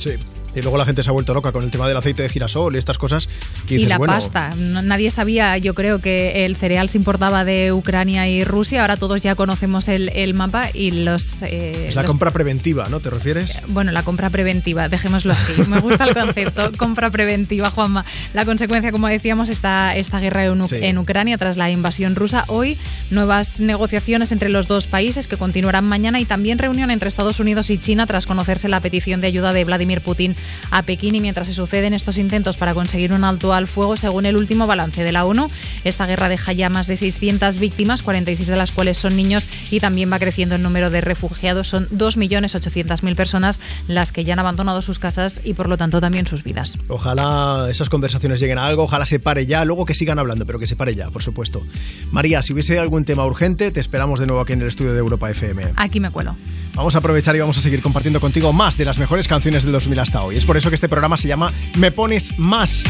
[0.57, 2.75] Y luego la gente se ha vuelto loca con el tema del aceite de girasol
[2.77, 3.29] y estas cosas.
[3.67, 4.55] Que y la bueno, pasta.
[4.57, 8.83] Nadie sabía, yo creo, que el cereal se importaba de Ucrania y Rusia.
[8.83, 11.43] Ahora todos ya conocemos el, el mapa y los...
[11.43, 13.01] eh, Es la los- compra preventiva, ¿no?
[13.01, 13.61] ¿Te refieres?
[13.69, 15.61] Bueno, la compra preventiva, dejémoslo así.
[15.69, 18.05] Me gusta el concepto, compra preventiva, Juanma.
[18.33, 20.77] La consecuencia, como decíamos, esta, esta guerra en, U- Sí.
[20.81, 22.45] en Ucrania tras la invasión rusa.
[22.49, 22.79] Hoy,
[23.11, 27.71] nuevas negociaciones entre los dos países que continuarán mañana y también reunión entre Estados Unidos
[27.71, 30.35] y China tras conocerse la petición de ayuda de Vladimir Putin
[30.71, 31.15] a Pekín.
[31.15, 34.67] Y mientras se suceden estos intentos para conseguir un alto al fuego, según el último
[34.67, 35.49] balance de la ONU,
[35.85, 39.81] esta guerra deja ya más de 600 víctimas, 46 de las cuales son niños, y
[39.81, 41.69] también va creciendo el número de refugiados.
[41.69, 46.27] Son 2.800.000 personas las que ya han abandonado sus casas y por lo tanto también
[46.27, 46.79] sus vidas.
[46.89, 50.59] Ojalá esas conversaciones lleguen a algo, ojalá se pare ya, luego que sigan hablando, pero
[50.59, 51.67] que se pare ya, por supuesto.
[52.11, 54.99] María, si hubiese algún tema urgente, te esperamos de nuevo aquí en el estudio de
[54.99, 55.73] Europa FM.
[55.77, 56.37] Aquí me cuelo.
[56.75, 59.73] Vamos a aprovechar y vamos a seguir compartiendo contigo más de las mejores canciones del
[59.73, 60.34] 2000 hasta hoy.
[60.37, 62.85] Es por eso que este programa se llama Me Pones Más.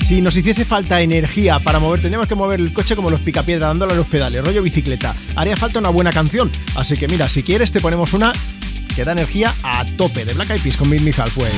[0.00, 3.68] Si nos hiciese falta energía para mover, tendríamos que mover el coche como los picapiedra,
[3.68, 5.16] dándole a los pedales, rollo bicicleta.
[5.34, 6.50] Haría falta una buena canción.
[6.76, 8.32] Así que mira, si quieres te ponemos una
[8.94, 11.50] que da energía a tope de Black Eyed Peas con Meet Me Halfway.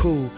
[0.00, 0.37] Cool.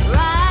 [0.11, 0.50] right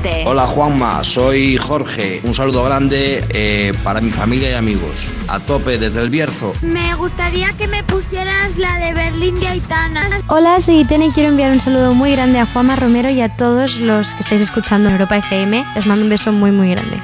[0.00, 0.22] 660-200020.
[0.26, 2.20] Hola Juanma, soy Jorge.
[2.24, 5.08] Un saludo grande eh, para mi familia y amigos.
[5.28, 6.52] A tope desde el Bierzo.
[6.62, 10.08] Me gustaría que me pusieras la de Berlín de Aitana.
[10.28, 13.28] Hola, soy Itene y quiero enviar un saludo muy grande a Juanma Romero y a
[13.36, 15.64] todos los que estáis escuchando en Europa FM.
[15.74, 17.00] Les mando un beso muy, muy grande.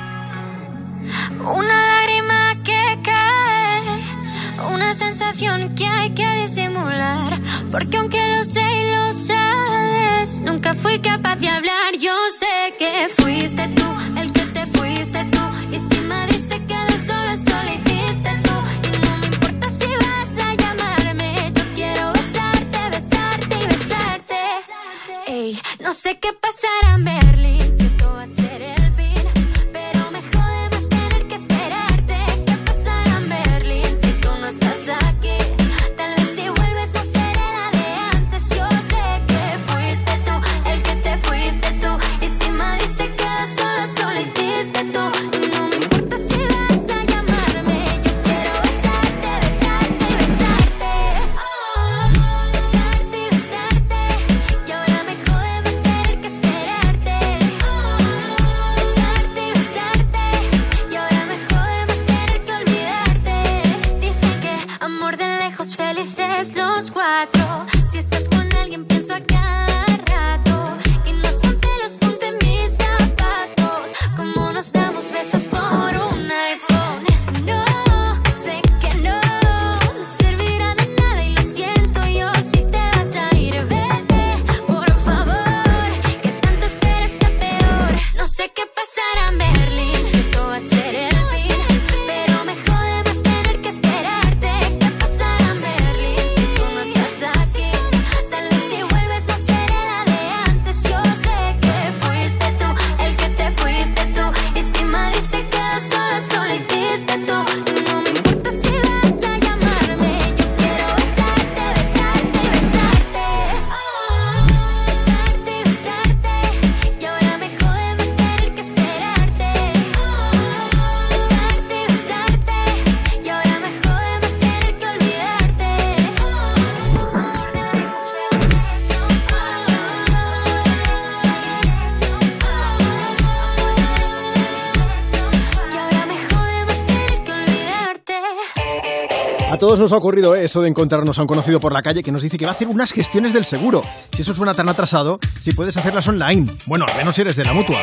[139.78, 142.38] Nos ha ocurrido eso de encontrarnos a un conocido por la calle que nos dice
[142.38, 143.82] que va a hacer unas gestiones del seguro.
[144.12, 146.52] Si eso suena tan atrasado, si puedes hacerlas online.
[146.66, 147.80] Bueno, al menos si eres de la mutua.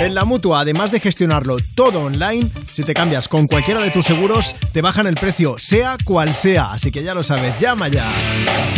[0.00, 4.06] En la mutua, además de gestionarlo todo online, si te cambias con cualquiera de tus
[4.06, 6.72] seguros, te bajan el precio, sea cual sea.
[6.72, 8.06] Así que ya lo sabes, llama ya.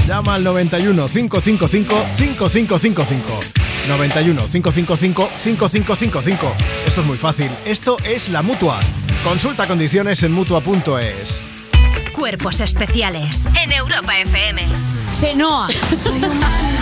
[0.07, 3.41] Llama al 91 555 5555.
[3.89, 6.53] 91 555 5555.
[6.87, 7.51] Esto es muy fácil.
[7.65, 8.79] Esto es la mutua.
[9.25, 11.50] Consulta condiciones en mutua.es.
[12.31, 14.65] Cuerpos especiales en Europa FM.
[15.20, 15.67] Chenoa.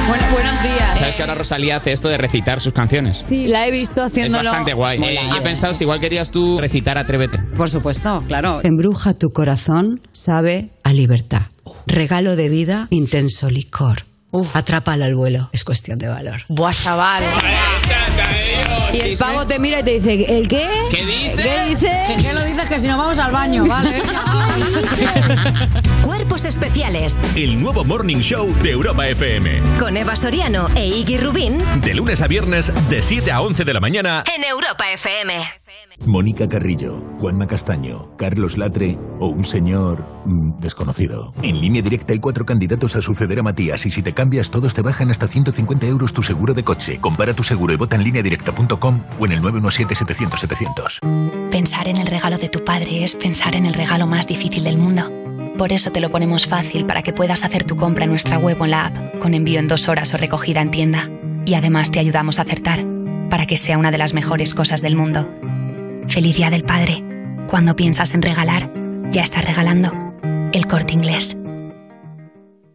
[0.07, 0.99] bueno, buenos días.
[0.99, 3.25] ¿Sabes que ahora Rosalía hace esto de recitar sus canciones?
[3.27, 4.45] Sí, la he visto Es haciéndolo.
[4.51, 4.99] bastante guay.
[4.99, 5.11] Mola.
[5.13, 7.39] Eh, y he pensado si igual querías tú recitar Atrévete.
[7.57, 8.61] Por supuesto, claro.
[8.63, 11.45] Embruja tu corazón, sabe a libertad.
[11.87, 14.05] Regalo de vida, intenso licor.
[14.53, 16.43] Atrápala al vuelo, es cuestión de valor.
[16.49, 17.25] Buah, chaval.
[18.99, 20.67] Y el pavo te mira y te dice, ¿el qué?
[20.91, 21.37] ¿Qué dice?
[21.37, 22.03] ¿Qué dice?
[22.09, 22.69] ¿Que qué lo dices?
[22.69, 24.03] Que si no vamos al baño, ¿vale?
[26.05, 29.61] Cuerpos especiales El nuevo Morning Show de Europa FM.
[29.79, 33.73] con Eva Soriano e Iggy Rubín De lunes a viernes, de 7 a 11 de
[33.75, 34.25] la mañana.
[34.35, 35.39] en Europa FM.
[36.07, 41.35] Mónica Carrillo, Juanma Castaño, Carlos Latre o un señor mm, desconocido.
[41.43, 44.75] En línea directa hay cuatro candidatos a suceder a Matías y si te cambias todos
[44.75, 46.99] te bajan hasta 150 euros tu seguro de coche.
[47.01, 51.51] Compara tu seguro y vota en línea directa.com o en el 917-700-700.
[51.51, 54.79] Pensar en el regalo de tu padre es pensar en el regalo más difícil del
[54.79, 55.11] mundo.
[55.59, 58.61] Por eso te lo ponemos fácil para que puedas hacer tu compra en nuestra web
[58.61, 61.11] o en la app, con envío en dos horas o recogida en tienda.
[61.45, 62.85] Y además te ayudamos a acertar,
[63.29, 65.29] para que sea una de las mejores cosas del mundo.
[66.09, 67.05] Feliz Día del Padre.
[67.49, 68.73] Cuando piensas en regalar,
[69.11, 69.93] ya estás regalando.
[70.53, 71.37] El corte inglés.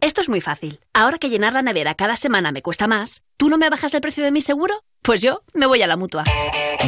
[0.00, 0.80] Esto es muy fácil.
[0.92, 4.00] Ahora que llenar la nevera cada semana me cuesta más, ¿tú no me bajas el
[4.00, 4.74] precio de mi seguro?
[5.02, 6.24] Pues yo me voy a la mutua.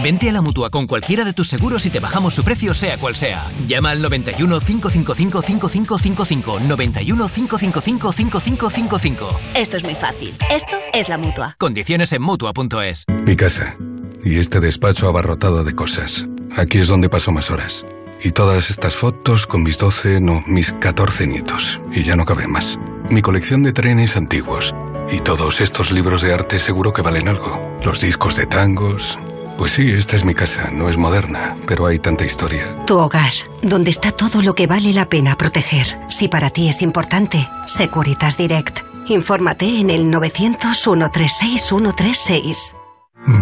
[0.02, 2.99] Vente a la mutua con cualquiera de tus seguros y te bajamos su precio, sea
[2.99, 3.47] cual sea.
[3.66, 6.60] Llama al 91 555 5555.
[6.60, 9.41] 91 555 5555.
[9.55, 10.34] Esto es muy fácil.
[10.50, 11.57] Esto es la mutua.
[11.58, 13.07] Condiciones en mutua.es.
[13.25, 13.76] Mi casa.
[14.25, 16.26] Y este despacho abarrotado de cosas.
[16.57, 17.85] Aquí es donde paso más horas.
[18.23, 21.78] Y todas estas fotos con mis 12, no, mis 14 nietos.
[21.93, 22.78] Y ya no cabe más.
[23.10, 24.75] Mi colección de trenes antiguos.
[25.10, 27.60] Y todos estos libros de arte seguro que valen algo.
[27.85, 29.18] Los discos de tangos.
[29.59, 30.70] Pues sí, esta es mi casa.
[30.73, 32.65] No es moderna, pero hay tanta historia.
[32.86, 35.86] Tu hogar, donde está todo lo que vale la pena proteger.
[36.09, 38.78] Si para ti es importante, Securitas Direct.
[39.09, 42.75] Infórmate en el 900-136-136.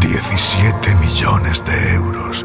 [0.00, 2.44] 17 millones de euros.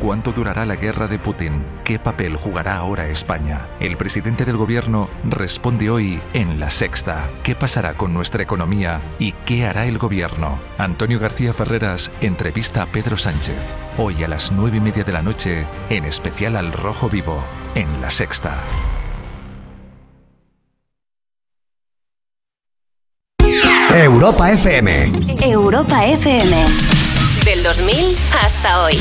[0.00, 1.64] ¿Cuánto durará la guerra de Putin?
[1.82, 3.66] ¿Qué papel jugará ahora España?
[3.80, 7.30] El presidente del gobierno responde hoy en La Sexta.
[7.42, 10.58] ¿Qué pasará con nuestra economía y qué hará el gobierno?
[10.76, 13.74] Antonio García Ferreras entrevista a Pedro Sánchez.
[13.96, 17.42] Hoy a las nueve y media de la noche, en especial al Rojo Vivo,
[17.74, 18.54] en La Sexta.
[23.94, 25.12] Europa FM.
[25.40, 26.66] Europa FM.
[27.46, 28.98] Del 2000 hasta hoy.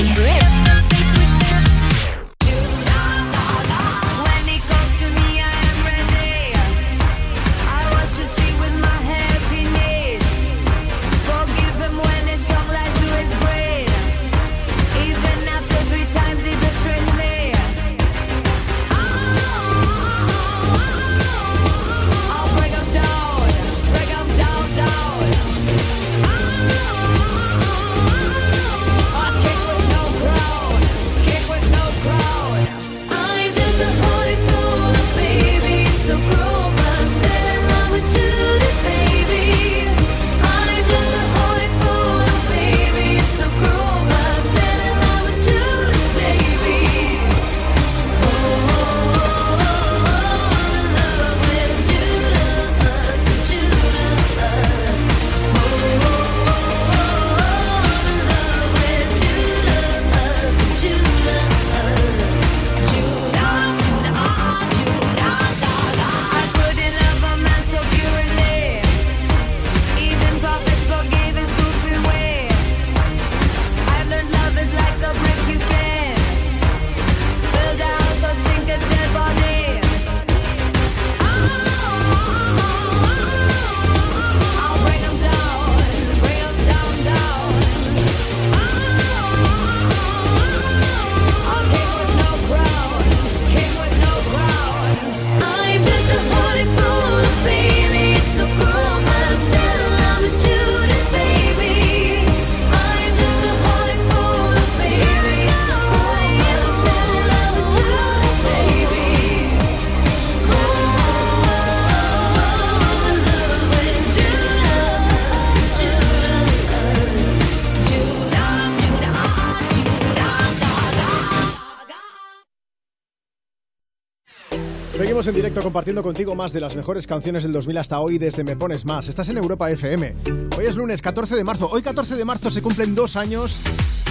[125.55, 128.83] Directo compartiendo contigo más de las mejores canciones del 2000 hasta hoy desde Me Pones
[128.83, 129.07] Más.
[129.07, 130.13] Estás en Europa FM.
[130.57, 131.69] Hoy es lunes 14 de marzo.
[131.71, 133.61] Hoy 14 de marzo se cumplen dos años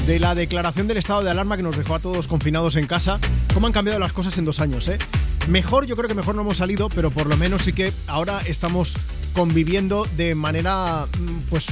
[0.06, 3.20] de la declaración del estado de alarma que nos dejó a todos confinados en casa.
[3.52, 4.96] ¿Cómo han cambiado las cosas en dos años, eh?
[5.46, 8.40] Mejor, yo creo que mejor no hemos salido, pero por lo menos sí que ahora
[8.46, 8.96] estamos
[9.34, 11.66] conviviendo de manera, mm, pues,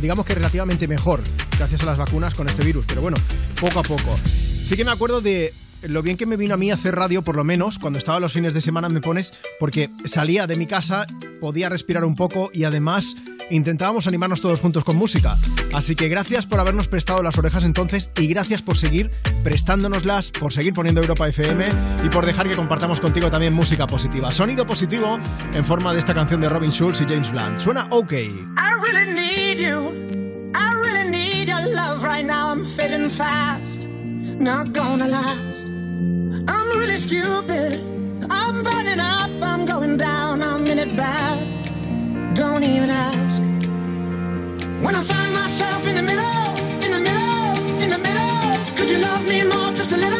[0.00, 1.20] digamos que relativamente mejor,
[1.58, 2.84] gracias a las vacunas con este virus.
[2.86, 3.16] Pero bueno,
[3.60, 4.16] poco a poco.
[4.24, 5.52] Sí que me acuerdo de
[5.82, 8.32] lo bien que me vino a mí hacer radio, por lo menos, cuando estaba los
[8.32, 11.06] fines de semana me pones, porque salía de mi casa,
[11.40, 13.16] podía respirar un poco y además
[13.50, 15.36] intentábamos animarnos todos juntos con música.
[15.72, 19.10] Así que gracias por habernos prestado las orejas entonces y gracias por seguir
[19.42, 21.68] prestándonoslas, por seguir poniendo Europa FM
[22.04, 24.32] y por dejar que compartamos contigo también música positiva.
[24.32, 25.18] Sonido positivo
[25.52, 27.58] en forma de esta canción de Robin Schulz y James Blunt.
[27.58, 28.12] Suena OK.
[28.12, 28.28] I
[28.82, 29.92] really need you.
[30.54, 32.52] I really need your love right now.
[32.52, 32.64] I'm
[33.10, 33.99] fast.
[34.40, 35.66] Not gonna last.
[35.66, 37.78] I'm really stupid.
[38.30, 39.30] I'm burning up.
[39.42, 40.40] I'm going down.
[40.40, 41.66] I'm in it bad.
[42.34, 43.42] Don't even ask.
[44.82, 48.98] When I find myself in the middle, in the middle, in the middle, could you
[49.00, 49.74] love me more?
[49.76, 50.19] Just a little,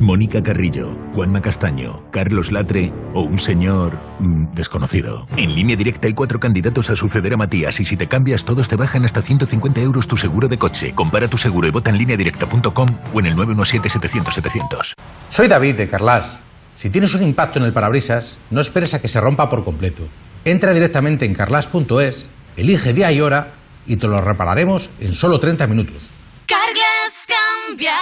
[0.00, 5.26] Mónica Carrillo, Juanma Castaño, Carlos Latre o un señor mm, desconocido.
[5.36, 8.68] En línea directa hay cuatro candidatos a suceder a Matías y si te cambias todos
[8.68, 10.94] te bajan hasta 150 euros tu seguro de coche.
[10.94, 14.94] Compara tu seguro y vota en lineadirecta.com o en el 917-700-700.
[15.28, 16.42] Soy David de Carlas.
[16.74, 20.08] Si tienes un impacto en el parabrisas, no esperes a que se rompa por completo.
[20.44, 25.66] Entra directamente en carlas.es, elige día y hora y te lo repararemos en solo 30
[25.66, 26.12] minutos.
[26.46, 27.96] Carglass cambia,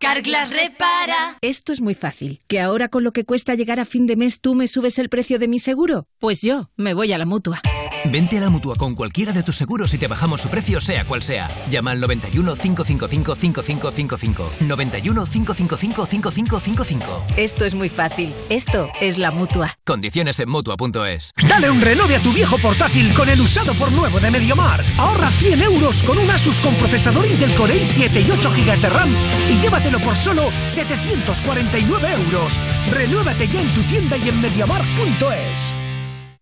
[0.00, 1.38] Carglass repara.
[1.40, 2.40] Esto es muy fácil.
[2.46, 5.08] ¿Que ahora con lo que cuesta llegar a fin de mes tú me subes el
[5.08, 6.06] precio de mi seguro?
[6.20, 7.60] Pues yo me voy a la mutua.
[8.04, 11.04] Vente a la mutua con cualquiera de tus seguros y te bajamos su precio, sea
[11.04, 11.48] cual sea.
[11.68, 14.50] Llama al 91 555 5555.
[14.60, 17.24] 91 555 5555.
[17.36, 18.32] Esto es muy fácil.
[18.48, 19.76] Esto es la mutua.
[19.84, 21.32] Condiciones en mutua.es.
[21.48, 24.86] Dale un renove a tu viejo portátil con el usado por nuevo de MediaMark.
[24.96, 28.88] Ahorra 100 euros con un Asus con procesador Intel Core i7 y 8 GB de
[28.88, 29.14] RAM
[29.50, 32.58] y llévatelo por solo 749 euros.
[32.90, 35.87] Renuévate ya en tu tienda y en MediaMark.es.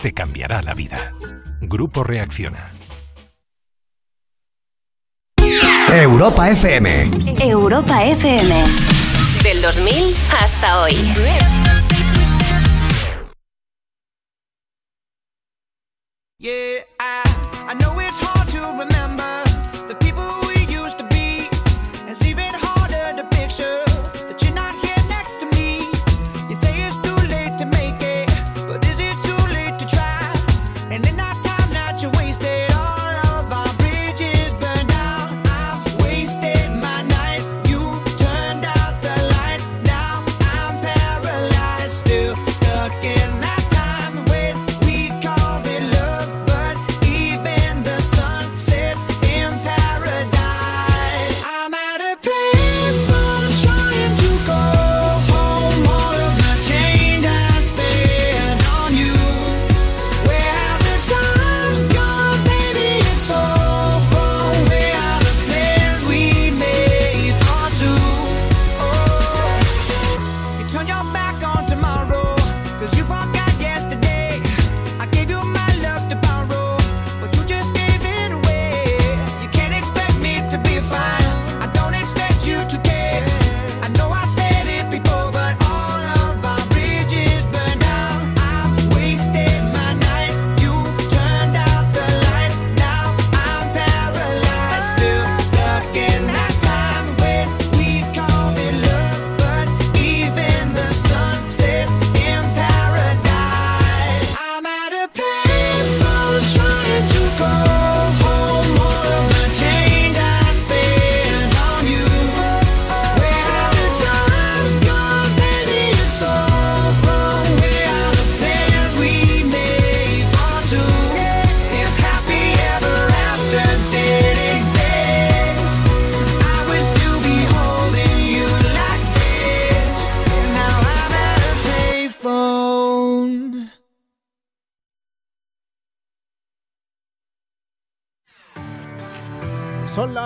[0.00, 1.12] Te cambiará la vida.
[1.60, 2.72] Grupo Reacciona.
[5.92, 7.10] Europa FM.
[7.40, 8.54] Europa FM.
[9.42, 10.94] Del 2000 hasta hoy.
[16.38, 18.89] Yeah, I, I know it's hard to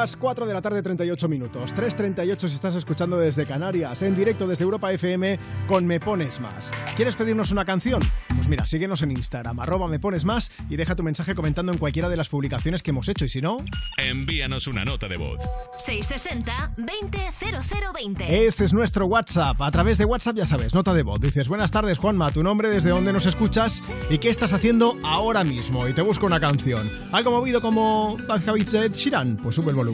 [0.05, 1.75] las 4 de la tarde, 38 minutos.
[1.75, 6.73] 3.38 si estás escuchando desde Canarias, en directo desde Europa FM con Me Pones Más.
[6.95, 8.03] ¿Quieres pedirnos una canción?
[8.37, 11.79] Pues mira, síguenos en Instagram, arroba Me Pones Más y deja tu mensaje comentando en
[11.79, 13.25] cualquiera de las publicaciones que hemos hecho.
[13.25, 13.57] Y si no,
[13.97, 15.41] Envíanos una nota de voz.
[15.79, 18.27] 660-200020.
[18.29, 19.59] ese es nuestro WhatsApp.
[19.63, 21.19] A través de WhatsApp, ya sabes, nota de voz.
[21.19, 25.45] Dices, buenas tardes, Juanma, tu nombre, desde dónde nos escuchas y qué estás haciendo ahora
[25.45, 25.89] mismo.
[25.89, 26.93] Y te busco una canción.
[27.11, 29.39] Algo movido como Bad Habits Sheeran.
[29.39, 29.94] Pues sube el volumen.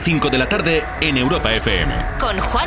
[0.00, 1.94] A 5 de la tarde en Europa FM.
[2.18, 2.59] con Juanma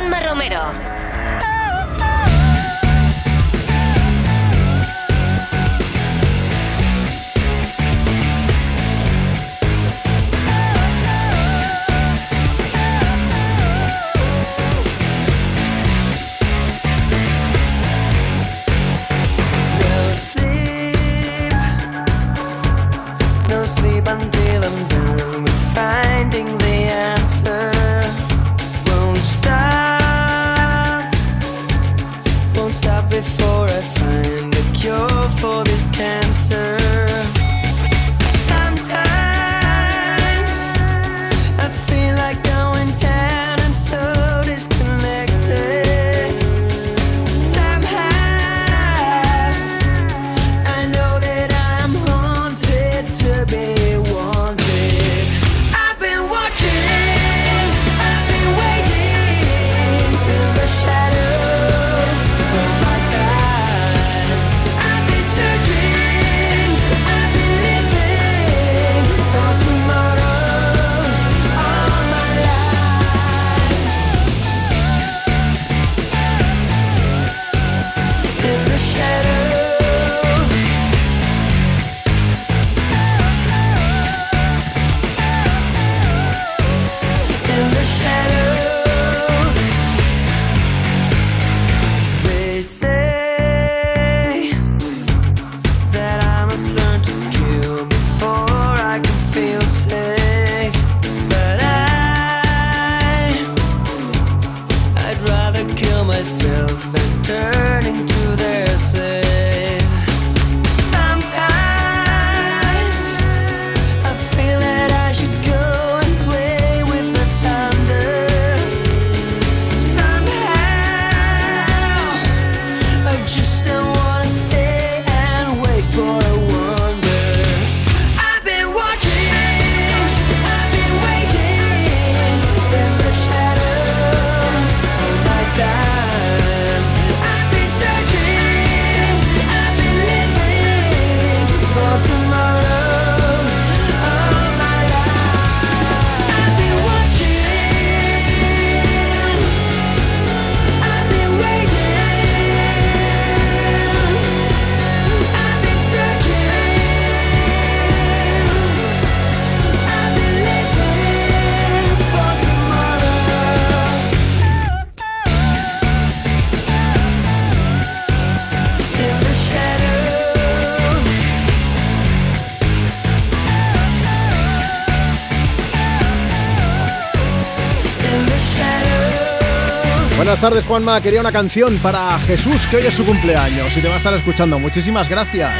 [180.50, 181.00] tardes, Juanma.
[181.00, 184.12] Quería una canción para Jesús, que hoy es su cumpleaños y te va a estar
[184.12, 184.58] escuchando.
[184.58, 185.50] Muchísimas gracias.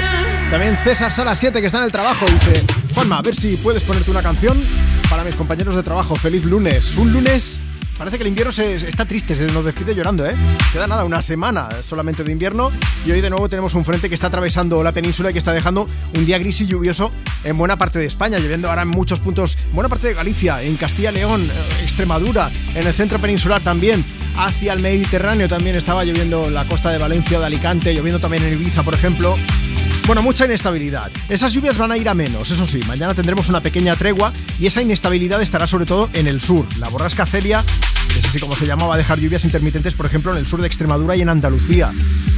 [0.51, 3.83] También César Sala 7, que está en el trabajo, dice: Juanma, a ver si puedes
[3.83, 4.63] ponerte una canción
[5.09, 6.17] para mis compañeros de trabajo.
[6.17, 6.97] Feliz lunes.
[6.97, 7.59] Un lunes.
[7.97, 10.35] Parece que el invierno se, está triste, se nos despide llorando, ¿eh?
[10.73, 12.71] Queda nada, una semana solamente de invierno
[13.07, 15.53] y hoy de nuevo tenemos un frente que está atravesando la península y que está
[15.53, 17.11] dejando un día gris y lluvioso
[17.45, 20.61] en buena parte de España, lloviendo ahora en muchos puntos, en buena parte de Galicia,
[20.63, 24.05] en Castilla y León, eh, Extremadura, en el centro peninsular también,
[24.37, 28.45] hacia el Mediterráneo también estaba lloviendo en la costa de Valencia de Alicante, lloviendo también
[28.45, 29.37] en Ibiza, por ejemplo.
[30.07, 31.11] Bueno, mucha inestabilidad.
[31.31, 34.67] Esas lluvias van a ir a menos, eso sí, mañana tendremos una pequeña tregua y
[34.67, 36.67] esa inestabilidad estará sobre todo en el sur.
[36.79, 37.65] La borrasca Celia,
[38.13, 40.47] que es así como se llama, va a dejar lluvias intermitentes, por ejemplo, en el
[40.47, 41.91] sur de Extremadura y en Andalucía.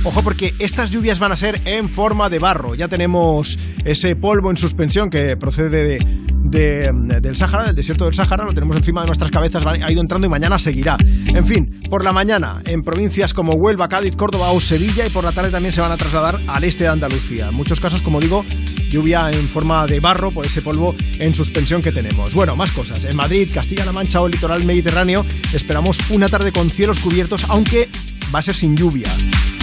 [0.05, 2.76] Ojo porque estas lluvias van a ser en forma de barro.
[2.76, 5.99] Ya tenemos ese polvo en suspensión que procede de,
[6.44, 10.00] de, del Sáhara, del desierto del Sáhara, lo tenemos encima de nuestras cabezas, ha ido
[10.00, 10.97] entrando y mañana seguirá.
[11.26, 11.65] En fin,
[11.97, 15.49] por la mañana en provincias como Huelva, Cádiz, Córdoba o Sevilla y por la tarde
[15.49, 17.49] también se van a trasladar al este de Andalucía.
[17.49, 18.44] En muchos casos, como digo,
[18.91, 22.34] lluvia en forma de barro por ese polvo en suspensión que tenemos.
[22.34, 23.07] Bueno, más cosas.
[23.07, 27.89] En Madrid, Castilla-La Mancha o el litoral mediterráneo esperamos una tarde con cielos cubiertos, aunque
[28.34, 29.08] va a ser sin lluvia.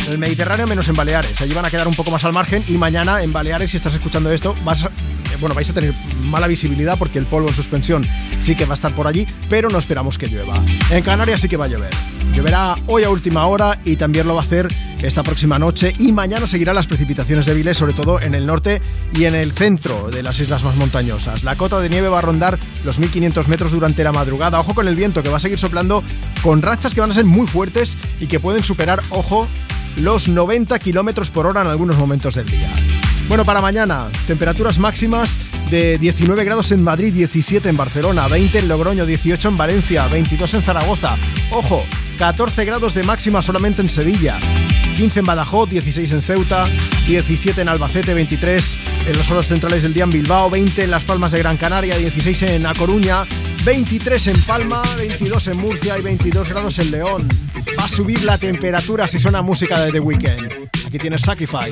[0.08, 1.40] En el Mediterráneo menos en Baleares.
[1.40, 3.94] Allí van a quedar un poco más al margen y mañana en Baleares, si estás
[3.94, 4.86] escuchando esto, vas
[5.34, 8.08] eh, bueno, vais a tener mala visibilidad porque el polvo en suspensión
[8.44, 10.62] sí que va a estar por allí, pero no esperamos que llueva.
[10.90, 11.94] En Canarias sí que va a llover.
[12.34, 14.68] Lloverá hoy a última hora y también lo va a hacer
[15.02, 18.82] esta próxima noche y mañana seguirán las precipitaciones débiles, sobre todo en el norte
[19.14, 21.44] y en el centro de las islas más montañosas.
[21.44, 24.60] La cota de nieve va a rondar los 1500 metros durante la madrugada.
[24.60, 26.04] Ojo con el viento que va a seguir soplando
[26.42, 29.48] con rachas que van a ser muy fuertes y que pueden superar, ojo,
[29.98, 32.70] los 90 kilómetros por hora en algunos momentos del día.
[33.30, 35.40] Bueno, para mañana, temperaturas máximas
[35.74, 40.54] de 19 grados en Madrid, 17 en Barcelona, 20 en Logroño, 18 en Valencia, 22
[40.54, 41.18] en Zaragoza.
[41.50, 41.84] Ojo,
[42.20, 44.38] 14 grados de máxima solamente en Sevilla.
[44.96, 46.66] 15 en Badajoz, 16 en Ceuta,
[47.08, 51.06] 17 en Albacete, 23 en las horas centrales del día en Bilbao, 20 en Las
[51.06, 53.26] Palmas de Gran Canaria, 16 en A Coruña,
[53.66, 57.28] 23 en Palma, 22 en Murcia y 22 grados en León.
[57.80, 60.70] Va a subir la temperatura si suena música de The Weeknd.
[60.86, 61.72] Aquí tienes Sacrifice.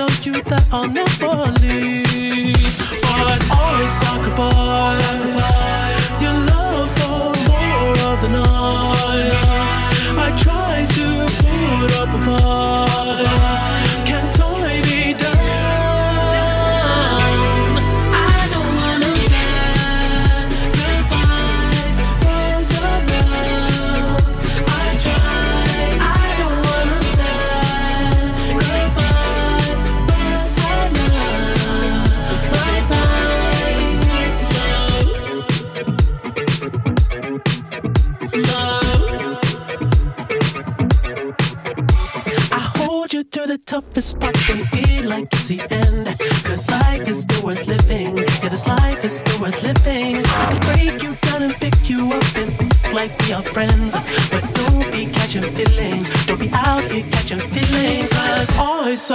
[0.00, 2.54] Lie you that I'll never leave.
[3.02, 5.89] But always sacrifice your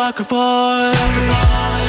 [0.06, 1.84] I sacrifice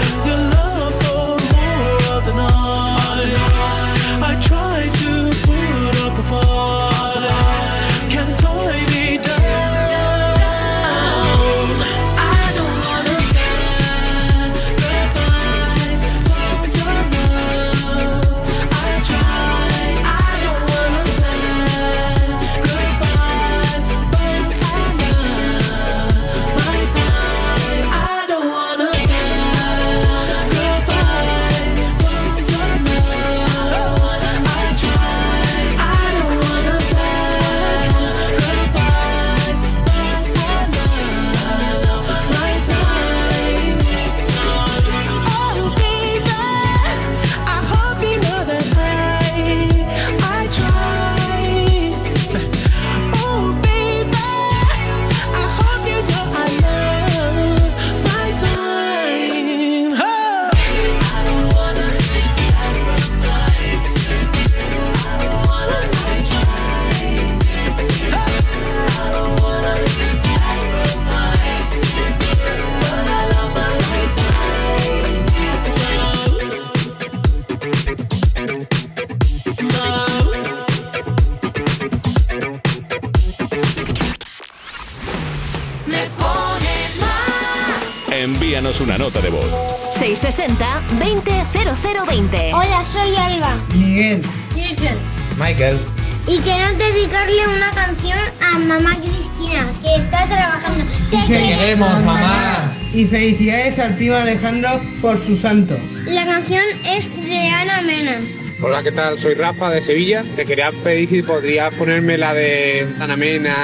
[91.87, 92.53] 660-200020.
[92.55, 93.57] Hola, soy Alba.
[93.75, 94.23] Miguel.
[94.53, 94.97] Cristian.
[95.39, 95.79] Michael.
[96.27, 100.85] Y quiero dedicarle una canción a mamá Cristina, que está trabajando.
[101.11, 102.73] Te Queremos, mamá.
[102.93, 105.77] Y felicidades al primo Alejandro por su santo.
[106.07, 108.21] La canción es de Ana Mena.
[108.61, 109.19] Hola, ¿qué tal?
[109.19, 110.25] Soy Rafa de Sevilla.
[110.35, 113.55] Te quería pedir si podrías ponerme la de Ana Mena.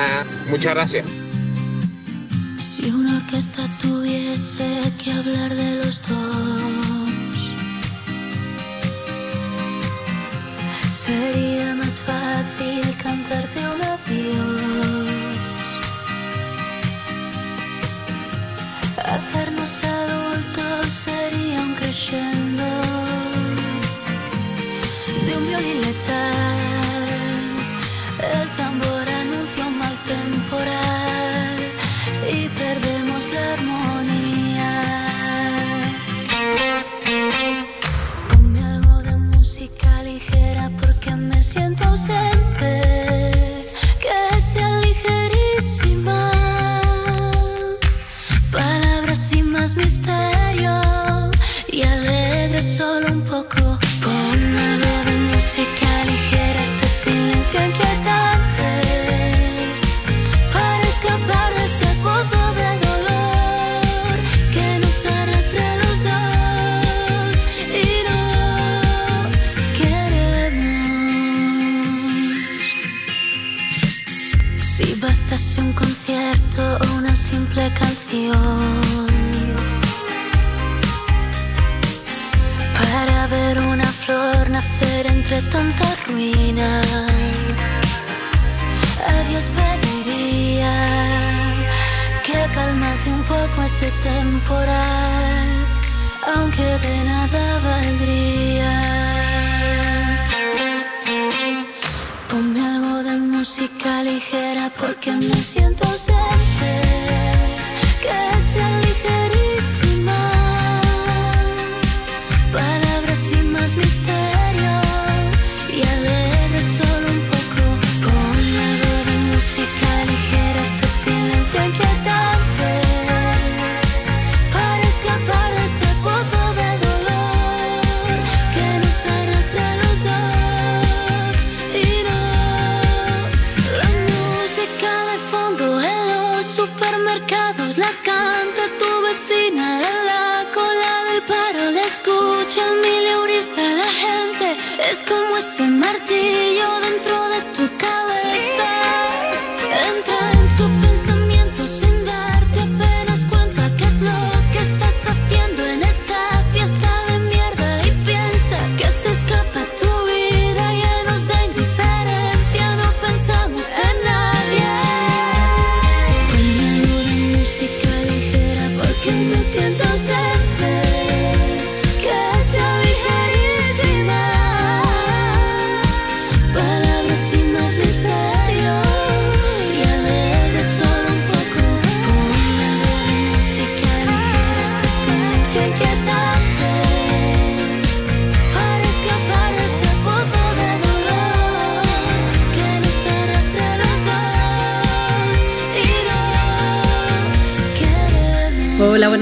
[0.49, 1.07] Muchas gracias.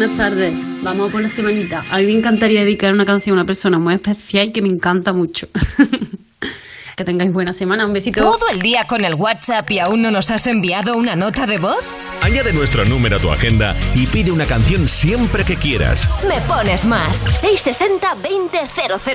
[0.00, 0.54] Buenas tardes.
[0.82, 1.84] Vamos por la semanita.
[1.90, 5.12] A mí me encantaría dedicar una canción a una persona muy especial que me encanta
[5.12, 5.46] mucho.
[6.96, 7.84] que tengáis buena semana.
[7.84, 8.22] Un besito.
[8.22, 11.58] ¿Todo el día con el WhatsApp y aún no nos has enviado una nota de
[11.58, 11.84] voz?
[12.30, 16.08] Añade nuestro número a tu agenda y pide una canción siempre que quieras.
[16.28, 17.16] Me pones más.
[17.16, 18.58] 660 20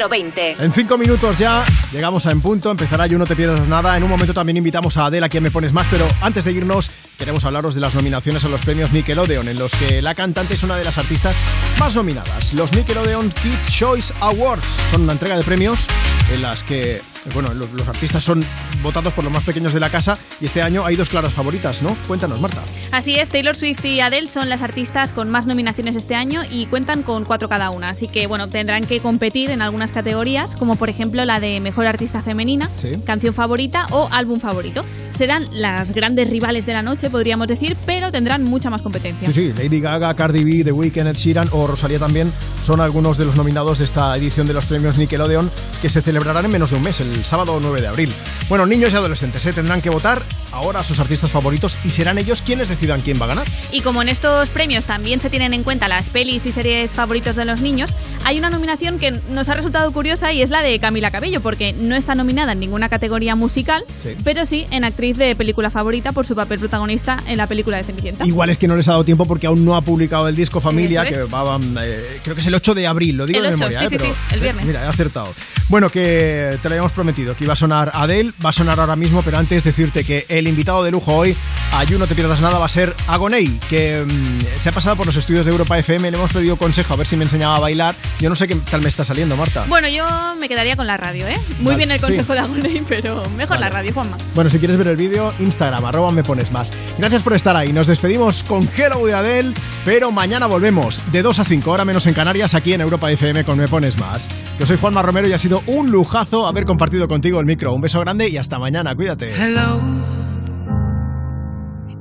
[0.10, 0.52] 0020.
[0.60, 1.64] En cinco minutos ya
[1.94, 3.96] llegamos a En Punto, empezará You No Te Pierdas Nada.
[3.96, 6.52] En un momento también invitamos a Adela, a quien me pones más, pero antes de
[6.52, 10.56] irnos queremos hablaros de las nominaciones a los premios Nickelodeon, en los que la cantante
[10.56, 11.38] es una de las artistas
[11.80, 12.54] más nominadas.
[12.54, 15.88] Los Nickelodeon Kids Choice Awards son una entrega de premios
[16.34, 17.02] en las que,
[17.34, 18.44] bueno, los, los artistas son
[18.84, 21.82] votados por los más pequeños de la casa y este año hay dos claras favoritas,
[21.82, 21.96] ¿no?
[22.08, 22.62] Cuéntanos, Marta.
[22.92, 26.68] Así es, Taylor Swift y Adele son las artistas con más nominaciones este año y
[26.68, 27.90] cuentan con cuatro cada una.
[27.90, 31.88] Así que, bueno, tendrán que competir en algunas categorías, como por ejemplo la de Mejor
[31.88, 32.98] Artista Femenina, Sí.
[33.06, 34.84] Canción Favorita o Álbum Favorito.
[35.18, 39.26] Serán las grandes rivales de la noche, podríamos decir, pero tendrán mucha más competencia.
[39.26, 42.32] Sí, sí, Lady Gaga, Cardi B, The Weeknd, Ed Sheeran o Rosalía también
[42.62, 45.50] son algunos de los nominados de esta edición de los premios Nickelodeon
[45.82, 48.14] que se celebrarán en menos de un mes, el sábado 9 de abril.
[48.50, 49.54] Bueno, niños y adolescentes ¿eh?
[49.54, 50.22] tendrán que votar
[50.52, 53.48] ahora a sus artistas favoritos y serán ellos quienes decidan quién va a ganar.
[53.72, 57.36] Y como en estos premios también se tienen en cuenta las pelis y series favoritos
[57.36, 57.92] de los niños,
[58.24, 61.74] hay una nominación que nos ha resultado curiosa y es la de Camila Cabello, porque
[61.74, 64.16] no está nominada en ninguna categoría musical, Sí.
[64.24, 67.84] pero sí en actriz de película favorita por su papel protagonista en la película de
[67.84, 68.26] Cenicienta.
[68.26, 70.62] Igual es que no les ha dado tiempo porque aún no ha publicado el disco
[70.62, 71.34] Familia, Eso que es.
[71.34, 73.80] va, eh, creo que es el 8 de abril, lo digo El de 8, memoria.
[73.80, 73.90] sí, ¿eh?
[73.90, 74.66] sí, Pero, sí, el eh, viernes.
[74.66, 75.34] Mira, he acertado.
[75.68, 78.80] Bueno, que te lo habíamos prometido prometido que iba a sonar Adele, va a sonar
[78.80, 81.36] ahora mismo, pero antes decirte que el invitado de lujo hoy,
[81.74, 85.06] ayú no te pierdas nada, va a ser Agoney, que mm, se ha pasado por
[85.06, 87.60] los estudios de Europa FM, le hemos pedido consejo a ver si me enseñaba a
[87.60, 87.94] bailar.
[88.20, 89.66] Yo no sé qué tal me está saliendo, Marta.
[89.68, 90.04] Bueno, yo
[90.40, 91.38] me quedaría con la radio, ¿eh?
[91.60, 92.06] Muy Vale, bien el sí.
[92.08, 94.18] consejo de Agoney, pero mejor la radio, Juanma.
[94.34, 96.74] Bueno, si quieres ver el vídeo, Instagram, arroba me pones más.
[96.98, 97.72] Gracias por estar ahí.
[97.72, 99.54] Nos despedimos con Hello de Adele,
[99.84, 103.44] pero mañana volvemos de 2 a 5, hora menos en Canarias, aquí en Europa FM
[103.44, 104.32] con Me Pones Más.
[104.58, 107.74] Yo soy Juanma Romero y ha sido un lujazo haber compartido contigo el micro.
[107.74, 108.96] Un beso grande y hasta mañana.
[108.96, 109.32] Cuídate.
[109.34, 109.82] Hello,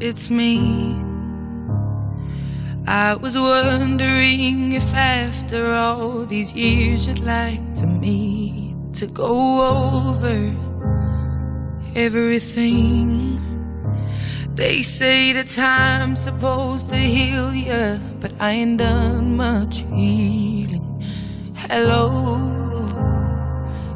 [0.00, 1.00] it's me.
[2.86, 10.52] I was wondering if after all these years you'd like to meet to go over
[11.96, 13.40] everything.
[14.54, 21.02] They say the time's supposed to heal ya, but I ain't done much healing.
[21.54, 22.64] Hello,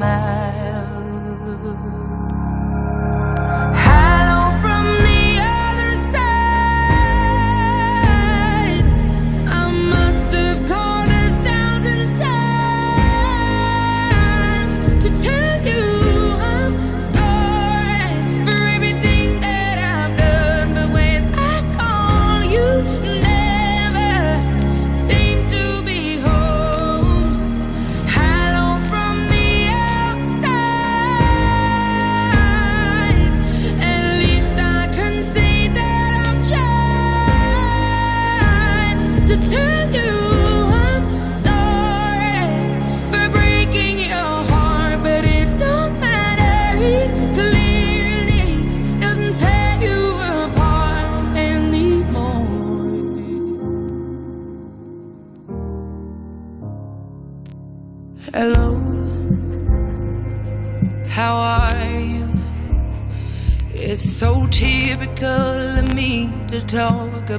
[0.00, 0.69] miles.